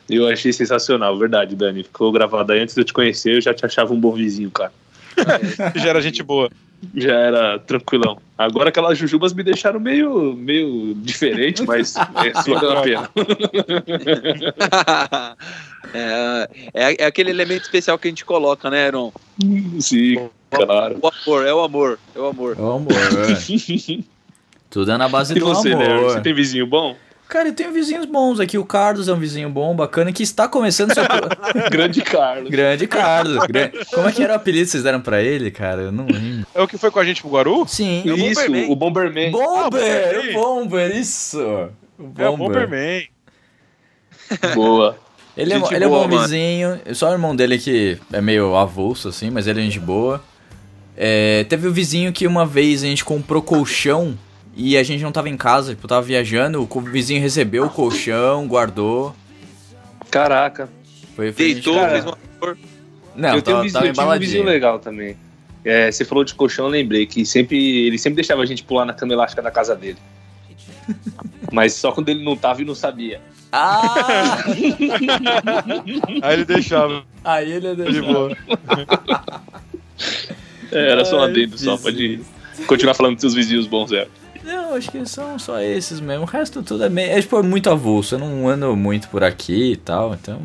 [0.09, 1.83] Eu achei sensacional, verdade, Dani.
[1.83, 2.59] Ficou gravado aí.
[2.61, 4.71] Antes de eu te conhecer, eu já te achava um bom vizinho, cara.
[5.75, 6.49] Já era gente boa.
[6.95, 8.17] Já era tranquilão.
[8.37, 13.09] Agora aquelas jujubas me deixaram meio, meio diferente, mas é, valeu a pena.
[15.93, 19.11] é, é, é aquele elemento especial que a gente coloca, né, Aaron?
[19.79, 20.97] Sim, claro.
[21.01, 22.55] O amor, é o amor, é o amor.
[22.57, 24.03] É o amor, é.
[24.69, 25.85] Tudo é na base E do você, né?
[25.85, 26.11] amor.
[26.11, 26.95] Você tem vizinho bom?
[27.29, 28.57] Cara, eu tenho vizinhos bons aqui.
[28.59, 31.03] O Carlos é um vizinho bom, bacana, que está começando seu...
[31.71, 32.49] Grande Carlos.
[32.49, 33.45] Grande Carlos.
[33.47, 35.81] Gran- Como é que era o apelido que vocês deram pra ele, cara?
[35.83, 36.45] Eu não lembro.
[36.53, 37.65] É o que foi com a gente pro Guaru?
[37.67, 38.03] Sim.
[38.05, 39.31] Isso, o Bomberman.
[39.31, 40.15] Bomber!
[40.15, 41.39] Ah, o Bomber, isso!
[41.97, 43.07] O É o Bomberman.
[44.53, 44.97] Boa.
[45.35, 46.21] Ele é, ele é um boa, bom mano.
[46.27, 46.79] vizinho.
[46.93, 50.23] Só o irmão dele que é meio avulso, assim, mas ele é gente boa.
[50.95, 54.15] É, teve o vizinho que uma vez a gente comprou colchão
[54.55, 56.67] e a gente não tava em casa, tipo, tava viajando.
[56.69, 59.15] O vizinho recebeu o colchão, guardou.
[60.11, 60.69] Caraca.
[61.15, 62.57] Foi, foi Deitou, Cara, fez um amor.
[63.15, 65.17] Não, eu tenho um tava, vizinho, tava eu tive um vizinho legal também.
[65.65, 68.85] É, você falou de colchão, eu lembrei que sempre ele sempre deixava a gente pular
[68.85, 69.97] na cama elástica da casa dele.
[71.51, 73.21] Mas só quando ele não tava e não sabia.
[73.51, 74.43] Ah!
[76.21, 77.03] Aí ele deixava.
[77.23, 78.35] Aí ele é De boa.
[80.71, 82.19] É, era só um adendo, só pode
[82.65, 84.07] continuar falando dos seus vizinhos bons, é.
[84.43, 86.23] Não, acho que são só esses mesmo.
[86.23, 87.11] O resto tudo é meio.
[87.11, 88.15] É, tipo, é muito avulso.
[88.15, 90.39] Eu não ando muito por aqui e tal, então.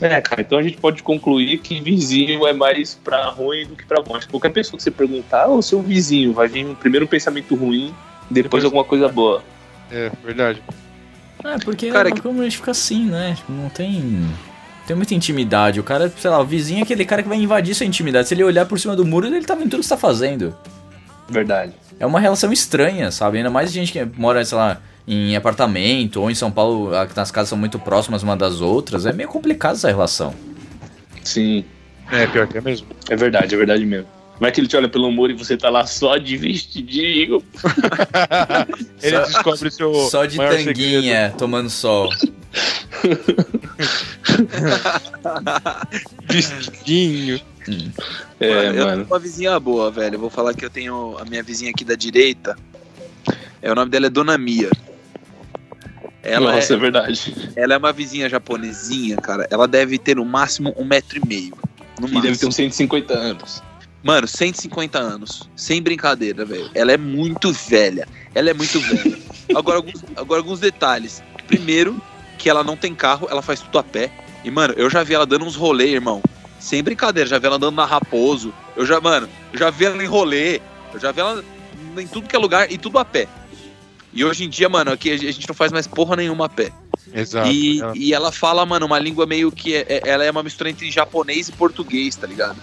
[0.00, 3.84] É, cara, então a gente pode concluir que vizinho é mais pra ruim do que
[3.84, 4.16] pra bom.
[4.16, 7.54] Acho que qualquer pessoa que você perguntar, o seu vizinho, vai vir um primeiro pensamento
[7.54, 7.94] ruim,
[8.30, 9.42] depois, Depois- alguma coisa boa.
[9.92, 10.60] É, verdade.
[11.44, 13.34] É, porque Cara, é que- como a gente fica assim, né?
[13.36, 14.26] Tipo, não tem.
[14.86, 15.78] Tem muita intimidade.
[15.78, 18.26] O cara, sei lá, o vizinho é aquele cara que vai invadir sua intimidade.
[18.28, 20.54] Se ele olhar por cima do muro, ele tá vendo tudo que você tá fazendo.
[21.28, 21.72] Verdade.
[21.98, 23.38] É uma relação estranha, sabe?
[23.38, 27.48] Ainda mais gente que mora, sei lá, em apartamento ou em São Paulo, as casas
[27.48, 29.06] são muito próximas uma das outras.
[29.06, 30.34] É meio complicado essa relação.
[31.22, 31.64] Sim,
[32.10, 32.86] É, pior que é mesmo.
[33.08, 34.06] é verdade, é verdade mesmo.
[34.40, 37.40] Vai que ele te olha pelo muro e você tá lá só de vestidinho.
[39.00, 39.94] Ele Só- descobre seu.
[40.10, 42.10] Só de maior tanguinha, tomando sol.
[46.28, 47.40] Vestidinho.
[48.40, 48.96] É, Mano, eu mano.
[48.96, 50.16] tenho uma vizinha boa, velho.
[50.16, 52.56] Eu vou falar que eu tenho a minha vizinha aqui da direita.
[53.62, 54.70] É, o nome dela é Dona Mia.
[56.22, 57.52] Ela, Nossa, é, é verdade.
[57.54, 59.46] ela é uma vizinha japonesinha, cara.
[59.50, 61.54] Ela deve ter no máximo um metro e meio.
[62.00, 62.48] No E deve ter máximo.
[62.48, 63.62] uns 150 anos.
[64.02, 65.48] Mano, 150 anos.
[65.56, 66.70] Sem brincadeira, velho.
[66.74, 68.06] Ela é muito velha.
[68.34, 69.18] Ela é muito velha.
[69.54, 71.22] Agora alguns, agora, alguns detalhes.
[71.46, 72.00] Primeiro,
[72.38, 74.10] que ela não tem carro, ela faz tudo a pé.
[74.42, 76.22] E, mano, eu já vi ela dando uns rolê, irmão.
[76.64, 78.54] Sem brincadeira, já vi ela andando na Raposo.
[78.74, 80.62] Eu já, mano, eu já vi ela em rolê.
[80.94, 81.44] Eu já vi ela
[81.98, 83.28] em tudo que é lugar e tudo a pé.
[84.14, 86.72] E hoje em dia, mano, aqui a gente não faz mais porra nenhuma a pé.
[87.12, 87.50] Exato.
[87.50, 89.74] E, Ela- e ela fala, mano, uma língua meio que.
[89.74, 92.56] É, é- ela é uma mistura entre japonês e português, tá ligado?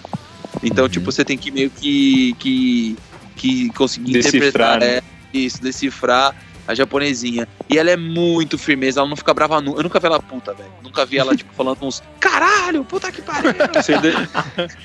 [0.64, 2.34] Então, tipo, você tem que meio que.
[2.40, 2.98] que,
[3.36, 4.80] que conseguir Decifrar, interpretar.
[4.80, 4.98] né?
[4.98, 5.04] É,
[5.38, 6.36] isso, decifrar
[6.72, 7.48] a japonesinha.
[7.70, 9.80] E ela é muito firmeza, ela não fica brava nunca.
[9.80, 10.72] Eu nunca vi ela puta, velho.
[10.84, 12.02] Nunca vi ela, tipo, falando uns.
[12.20, 13.52] Caralho, puta que pariu!
[13.80, 14.18] Isso aí, deve,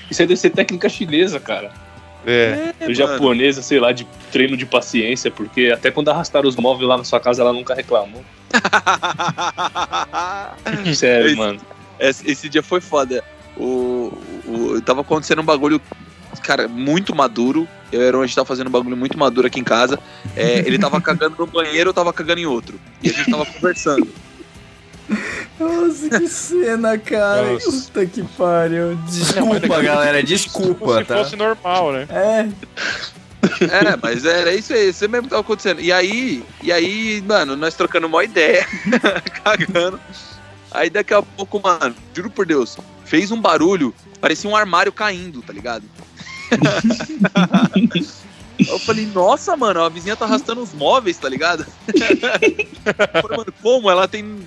[0.09, 1.71] isso aí deve ser técnica chinesa, cara.
[2.25, 2.73] É.
[2.79, 6.97] É, japonesa, sei lá, de treino de paciência, porque até quando arrastaram os móveis lá
[6.97, 8.23] na sua casa, ela nunca reclamou.
[10.93, 11.59] Sério, Esse- mano.
[11.99, 13.23] Esse, esse dia foi foda.
[13.55, 14.11] O,
[14.45, 15.81] o, tava acontecendo um bagulho,
[16.43, 17.67] cara, muito maduro.
[17.91, 19.99] Eu era a gente tava fazendo um bagulho muito maduro aqui em casa.
[20.35, 22.79] É, ele tava cagando no banheiro, eu tava cagando em outro.
[23.01, 24.07] E a gente tava conversando.
[25.59, 27.53] Nossa, que cena, cara.
[27.53, 27.71] Nossa.
[27.71, 28.95] Puta que pariu.
[29.07, 30.21] Desculpa, galera.
[30.21, 31.17] Desculpa, Se tá?
[31.17, 32.07] fosse normal, né?
[32.09, 32.49] É.
[33.61, 35.79] É, mas era isso aí, isso mesmo que tava acontecendo.
[35.79, 38.65] E aí, e aí, mano, nós trocando uma ideia,
[39.43, 39.99] cagando.
[40.71, 45.41] Aí daqui a pouco, mano, juro por Deus, fez um barulho, parecia um armário caindo,
[45.41, 45.83] tá ligado?
[48.59, 51.65] Eu falei, nossa, mano, a vizinha tá arrastando os móveis, tá ligado?
[51.87, 53.89] Eu falei, mano, como?
[53.89, 54.39] Ela tem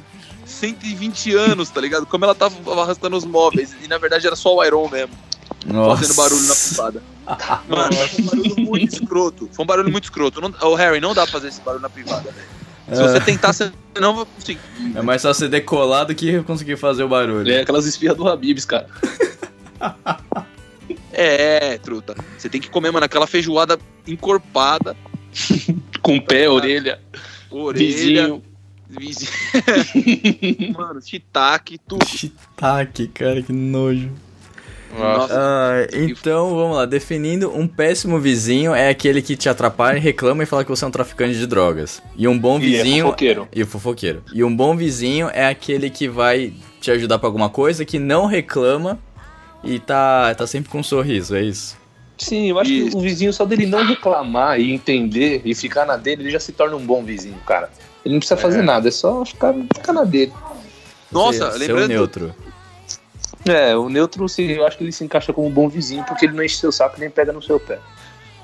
[0.45, 2.07] 120 anos, tá ligado?
[2.07, 3.75] Como ela tava arrastando os móveis?
[3.83, 5.15] E na verdade era só o Iron mesmo,
[5.65, 5.97] Nossa.
[5.97, 7.03] fazendo barulho na privada.
[7.69, 9.49] Mano, foi um barulho muito escroto.
[9.53, 10.41] Foi um barulho muito escroto.
[10.41, 12.61] Não, ô, Harry, não dá pra fazer esse barulho na privada, velho.
[12.97, 13.71] Se você tentar, você
[14.01, 14.61] não vai conseguir.
[14.97, 17.49] É mais só você decolar do que conseguir fazer o barulho.
[17.53, 18.89] É aquelas espirras do Habibs, cara.
[21.13, 22.15] É, truta.
[22.39, 24.97] Você tem que comer, mano, aquela feijoada encorpada,
[26.03, 27.01] Com pé, orelha,
[27.51, 28.43] orelha, vizinho.
[28.89, 30.73] vizinho.
[30.77, 32.05] mano, shiitake, tudo.
[32.07, 34.11] Shiitake, cara, que nojo.
[34.99, 35.33] Nossa.
[35.33, 36.85] Ah, então, vamos lá.
[36.85, 40.89] Definindo, um péssimo vizinho é aquele que te atrapalha, reclama e fala que você é
[40.89, 42.03] um traficante de drogas.
[42.17, 43.05] E um bom E é vizinho...
[43.05, 43.49] fofoqueiro.
[43.55, 44.25] E o fofoqueiro.
[44.33, 48.27] E um bom vizinho é aquele que vai te ajudar pra alguma coisa, que não
[48.27, 48.99] reclama
[49.63, 51.79] e tá, tá sempre com um sorriso, é isso?
[52.21, 52.91] Sim, eu acho Isso.
[52.91, 56.39] que o vizinho, só dele não reclamar e entender e ficar na dele, ele já
[56.39, 57.71] se torna um bom vizinho, cara.
[58.05, 60.33] Ele não precisa fazer nada, é só ficar, ficar na dele.
[61.11, 61.89] Nossa, ser o lembrando.
[61.89, 62.35] neutro.
[63.47, 66.27] É, o neutro, sim, eu acho que ele se encaixa como um bom vizinho, porque
[66.27, 67.79] ele não enche seu saco nem pega no seu pé.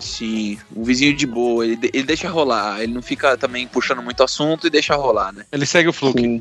[0.01, 4.23] Sim, um vizinho de boa, ele, ele deixa rolar, ele não fica também puxando muito
[4.23, 5.45] assunto e deixa rolar, né?
[5.53, 6.41] Ele segue o fluxo.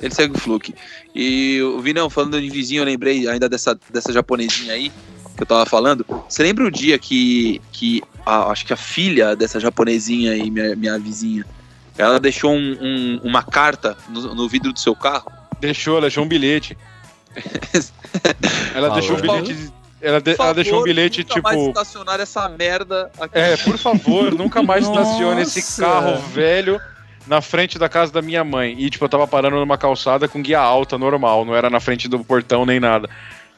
[0.00, 0.74] Ele segue o fluke.
[1.14, 4.92] E o Vinão, falando de vizinho, eu lembrei ainda dessa, dessa japonesinha aí
[5.36, 6.04] que eu tava falando.
[6.28, 10.74] Você lembra o dia que, que a- acho que a filha dessa japonesinha aí, minha,
[10.76, 11.44] minha vizinha,
[11.98, 15.30] ela deixou um- um- uma carta no, no vidro do seu carro?
[15.60, 16.76] Deixou, ela deixou um bilhete.
[18.74, 18.94] ela Falou.
[18.94, 19.72] deixou um bilhete.
[20.00, 21.68] Ela, de- Por ela deixou um favor, bilhete nunca mais tipo.
[21.70, 23.38] estacionar essa merda aqui.
[23.38, 26.80] É, por favor, nunca mais estacione esse carro velho
[27.26, 28.74] na frente da casa da minha mãe.
[28.78, 32.08] E, tipo, eu tava parando numa calçada com guia alta, normal, não era na frente
[32.08, 33.08] do portão nem nada.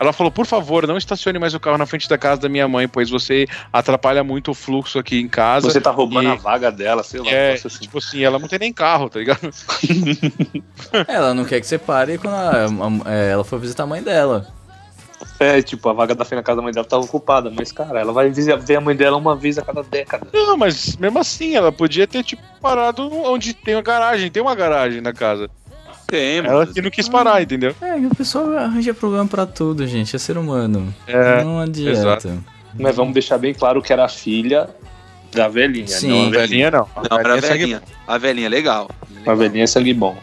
[0.01, 2.69] Ela falou, por favor, não estacione mais o carro na frente da casa da minha
[2.69, 5.69] mãe, pois você atrapalha muito o fluxo aqui em casa.
[5.69, 7.29] Você tá roubando E- a vaga dela, sei lá.
[7.29, 7.69] É, assim.
[7.81, 9.41] tipo assim, ela não tem nem carro, tá ligado?
[11.09, 14.03] Ela não quer que você pare quando a- a- é, ela for visitar a mãe
[14.03, 14.47] dela.
[15.41, 18.01] É, tipo, a vaga da frente da casa da mãe dela tava ocupada, mas, cara,
[18.01, 20.27] ela vai ver a mãe dela uma vez a cada década.
[20.33, 24.31] Não, mas mesmo assim, ela podia ter, tipo, parado onde tem a garagem.
[24.31, 25.49] Tem uma garagem na casa.
[26.07, 27.75] Tem, Ela que não quis parar, entendeu?
[27.83, 30.17] É, o pessoal arranja problema pra tudo, gente.
[30.17, 30.93] É ser humano.
[31.07, 31.91] É, não adianta.
[31.91, 32.45] exato.
[32.79, 34.69] Mas vamos deixar bem claro que era a filha
[35.33, 35.87] da velhinha.
[35.87, 36.09] Sim.
[36.09, 36.41] Não, A a velhinha.
[36.41, 36.89] velhinha não.
[36.97, 37.83] A Não, era a velhinha segue- velhinha.
[38.07, 38.91] A velhinha, é legal.
[39.27, 40.17] A velhinha é sangue bom.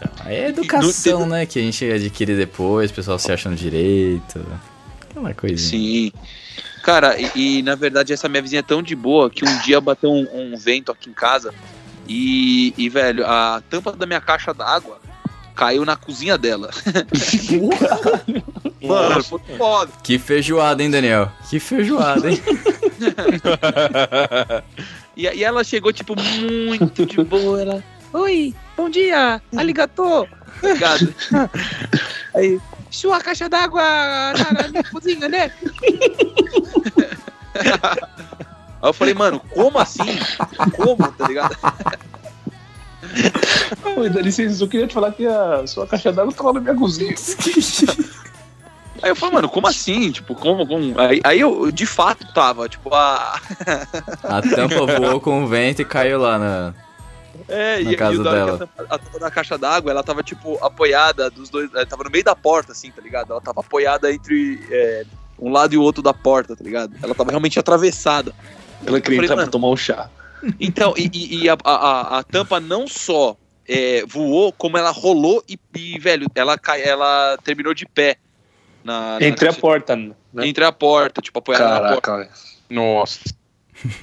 [0.00, 1.44] Então, aí é educação, né?
[1.44, 4.40] Que a gente adquire depois, o pessoal se acha no direito.
[5.02, 5.70] Aquela coisinha.
[5.70, 6.12] Sim.
[6.82, 9.78] Cara, e, e, na verdade essa minha vizinha é tão de boa que um dia
[9.80, 11.52] bateu um, um vento aqui em casa
[12.08, 14.98] e, e, velho, a tampa da minha caixa d'água
[15.54, 16.70] caiu na cozinha dela.
[18.82, 19.92] Mano, foi foda.
[20.02, 21.30] Que feijoada, hein, Daniel?
[21.48, 22.40] Que feijoada, hein?
[25.16, 27.60] E, e ela chegou, tipo, muito de boa.
[27.60, 30.26] Ela, oi, bom dia, aligator.
[30.62, 31.14] Obrigado.
[32.34, 32.58] Aí,
[32.90, 35.52] sua caixa d'água na, na minha cozinha, né?
[38.82, 40.18] Aí eu falei, mano, como assim?
[40.74, 41.54] Como, tá ligado?
[43.96, 46.54] Oi, dá licença, eu só queria te falar que a sua caixa d'água tá lá
[46.54, 47.14] na minha cozinha.
[49.02, 50.10] Aí eu falei, mano, como assim?
[50.10, 50.66] Tipo, como?
[50.66, 50.98] como?
[50.98, 53.38] Aí, aí eu, de fato, tava, tipo, a.
[54.22, 56.74] A tampa voou com o vento e caiu lá na.
[57.50, 58.54] É, Na e, casa e dela.
[58.54, 61.68] A tampa, a tampa da caixa d'água, ela tava, tipo, apoiada dos dois.
[61.74, 63.32] Ela tava no meio da porta, assim, tá ligado?
[63.32, 65.04] Ela tava apoiada entre é,
[65.38, 66.94] um lado e o outro da porta, tá ligado?
[67.02, 68.32] Ela tava realmente atravessada.
[68.86, 70.08] Ela queria entrar pra tomar um chá.
[70.58, 73.36] Então, e, e- e a, a- a- a tampa não só
[73.68, 78.16] é, voou, como ela rolou e, e, velho, ela, cai, ela terminou de pé.
[78.82, 80.12] Na, na Entre a caixa- porta, né?
[80.40, 82.00] Entre a porta, tipo, apoiada na porta.
[82.00, 82.30] Caraca, velho.
[82.70, 83.20] Nossa.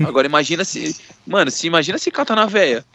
[0.05, 0.95] Agora imagina se.
[1.25, 2.85] Mano, se imagina se cata na véia.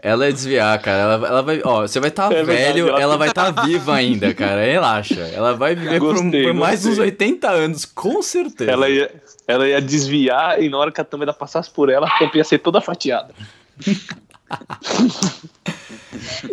[0.00, 1.02] Ela é desviar, cara.
[1.02, 1.60] Ela, ela vai.
[1.64, 4.64] Ó, você vai estar É verdade, velho, ela ela, vai estar viva ainda, cara.
[4.64, 5.20] Relaxa.
[5.34, 6.92] Ela vai viver por, Gostei, por mais gostei.
[6.92, 8.70] uns 80 anos, com certeza.
[8.70, 9.10] Ela ia,
[9.46, 12.44] ela ia desviar e na hora que a tampa passasse por ela, a tampa ia
[12.44, 13.34] ser toda fatiada.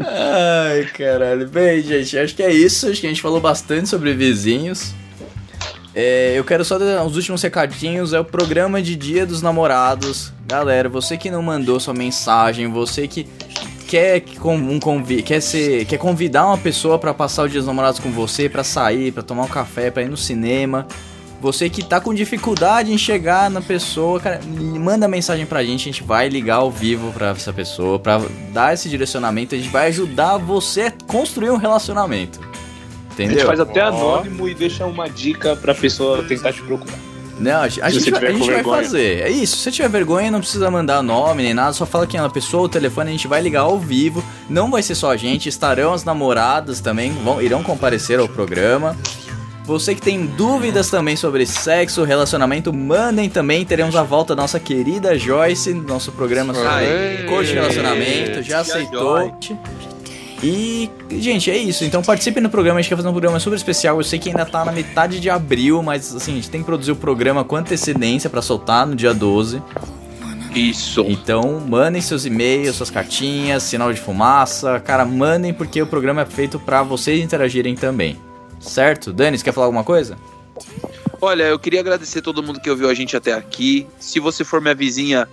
[0.02, 1.48] Ai, caralho.
[1.48, 2.90] Bem, gente, acho que é isso.
[2.90, 4.94] Acho que a gente falou bastante sobre vizinhos.
[5.96, 8.12] É, eu quero só dar os últimos recadinhos.
[8.12, 10.34] É o programa de Dia dos Namorados.
[10.46, 13.26] Galera, você que não mandou sua mensagem, você que
[13.88, 18.00] quer um convi quer ser, quer convidar uma pessoa pra passar o Dia dos Namorados
[18.00, 20.86] com você, pra sair, pra tomar um café, pra ir no cinema.
[21.40, 25.92] Você que tá com dificuldade em chegar na pessoa, cara, manda mensagem pra gente, a
[25.92, 28.22] gente vai ligar ao vivo pra essa pessoa, pra
[28.52, 32.40] dar esse direcionamento, a gente vai ajudar você a construir um relacionamento.
[33.18, 33.48] A gente Entendeu?
[33.48, 36.98] faz até anônimo e deixa uma dica pra pessoa tentar te procurar.
[37.38, 38.84] Não, a, gente- a Se gente, a gente vai vergonha.
[38.84, 39.22] fazer.
[39.24, 39.58] É isso.
[39.58, 42.30] Se você tiver vergonha, não precisa mandar nome nem nada, só fala quem é a
[42.30, 44.24] pessoa, o telefone, a gente vai ligar ao vivo.
[44.50, 48.96] Não vai ser só a gente, estarão as namoradas também, vão, irão comparecer ao programa.
[49.66, 53.66] Você que tem dúvidas também sobre sexo, relacionamento, mandem também.
[53.66, 57.24] Teremos a volta da nossa querida Joyce, nosso programa sobre Aê.
[57.28, 58.44] coach de relacionamento.
[58.44, 59.18] Já aceitou.
[60.44, 61.84] E, gente, é isso.
[61.84, 62.80] Então participe no programa.
[62.80, 63.98] A gente quer fazer um programa super especial.
[63.98, 66.66] Eu sei que ainda tá na metade de abril, mas assim, a gente tem que
[66.66, 69.62] produzir o programa com antecedência pra soltar no dia 12.
[70.54, 71.06] Isso.
[71.08, 74.80] Então, mandem seus e-mails, suas cartinhas, sinal de fumaça.
[74.80, 78.18] Cara, mandem porque o programa é feito pra vocês interagirem também.
[78.60, 79.12] Certo?
[79.12, 80.18] Dani, você quer falar alguma coisa?
[81.22, 83.86] Olha, eu queria agradecer todo mundo que ouviu a gente até aqui.
[84.00, 85.28] Se você for minha vizinha,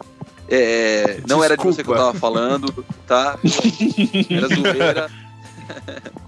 [0.49, 3.39] é, não era de você que eu tava falando, tá?
[4.31, 5.11] Era zoeira.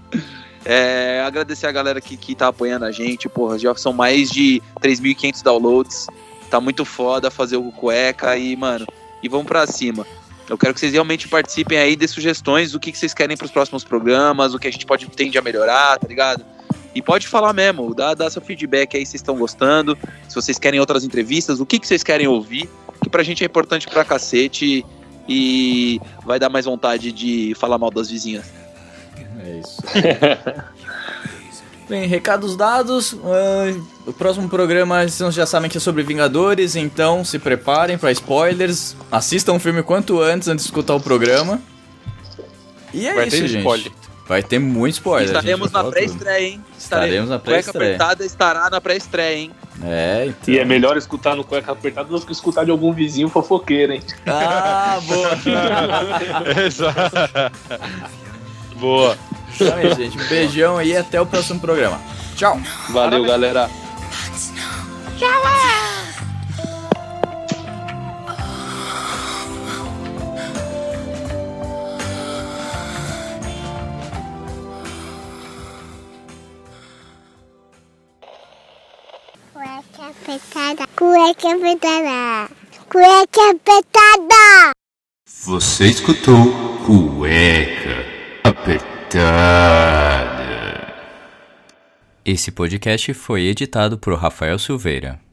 [0.67, 4.59] É, agradecer a galera que, que tá apoiando a gente, porra, já são mais de
[4.81, 6.07] 3.500 downloads.
[6.49, 8.87] Tá muito foda fazer o cueca e, mano,
[9.21, 10.07] e vamos pra cima.
[10.49, 13.51] Eu quero que vocês realmente participem aí de sugestões do que, que vocês querem pros
[13.51, 16.43] próximos programas, o que a gente pode tende a melhorar, tá ligado?
[16.95, 19.97] E pode falar mesmo, dá, dá seu feedback aí se vocês estão gostando,
[20.27, 22.69] se vocês querem outras entrevistas, o que, que vocês querem ouvir,
[23.05, 24.83] que pra gente é importante pra cacete
[25.29, 28.45] e vai dar mais vontade de falar mal das vizinhas.
[29.45, 29.79] É isso.
[31.87, 33.15] Bem, recados dados.
[33.23, 38.11] ah, o próximo programa vocês já sabem que é sobre Vingadores, então se preparem pra
[38.11, 38.95] spoilers.
[39.11, 41.61] Assistam o filme quanto antes, antes de escutar o programa.
[42.91, 43.59] E é Vai isso, ter gente.
[43.59, 43.91] spoiler.
[44.27, 45.27] Vai ter muito spoiler.
[45.27, 46.65] Estaremos na pré-estreia, hein?
[46.77, 47.95] Estaremos na Cueca pré-estreia.
[47.95, 49.51] apertada estará na pré-estreia, hein?
[49.83, 50.53] É, então.
[50.53, 54.01] E é melhor escutar no cueca apertado do que escutar de algum vizinho fofoqueiro, hein?
[54.25, 55.29] Ah, boa.
[56.65, 57.51] Exato.
[58.77, 59.17] Boa.
[59.53, 60.17] Então é isso, gente.
[60.17, 61.99] Um beijão aí e até o próximo programa.
[62.35, 62.59] Tchau.
[62.89, 63.69] Valeu, galera.
[79.95, 80.87] Cueca apertada.
[80.97, 82.49] Cueca apertada.
[82.89, 84.71] Cueca apertada.
[85.45, 86.35] Você escutou
[86.85, 88.05] Cueca
[88.43, 89.85] Apertada.
[92.25, 95.24] Esse podcast foi editado por Rafael Silveira.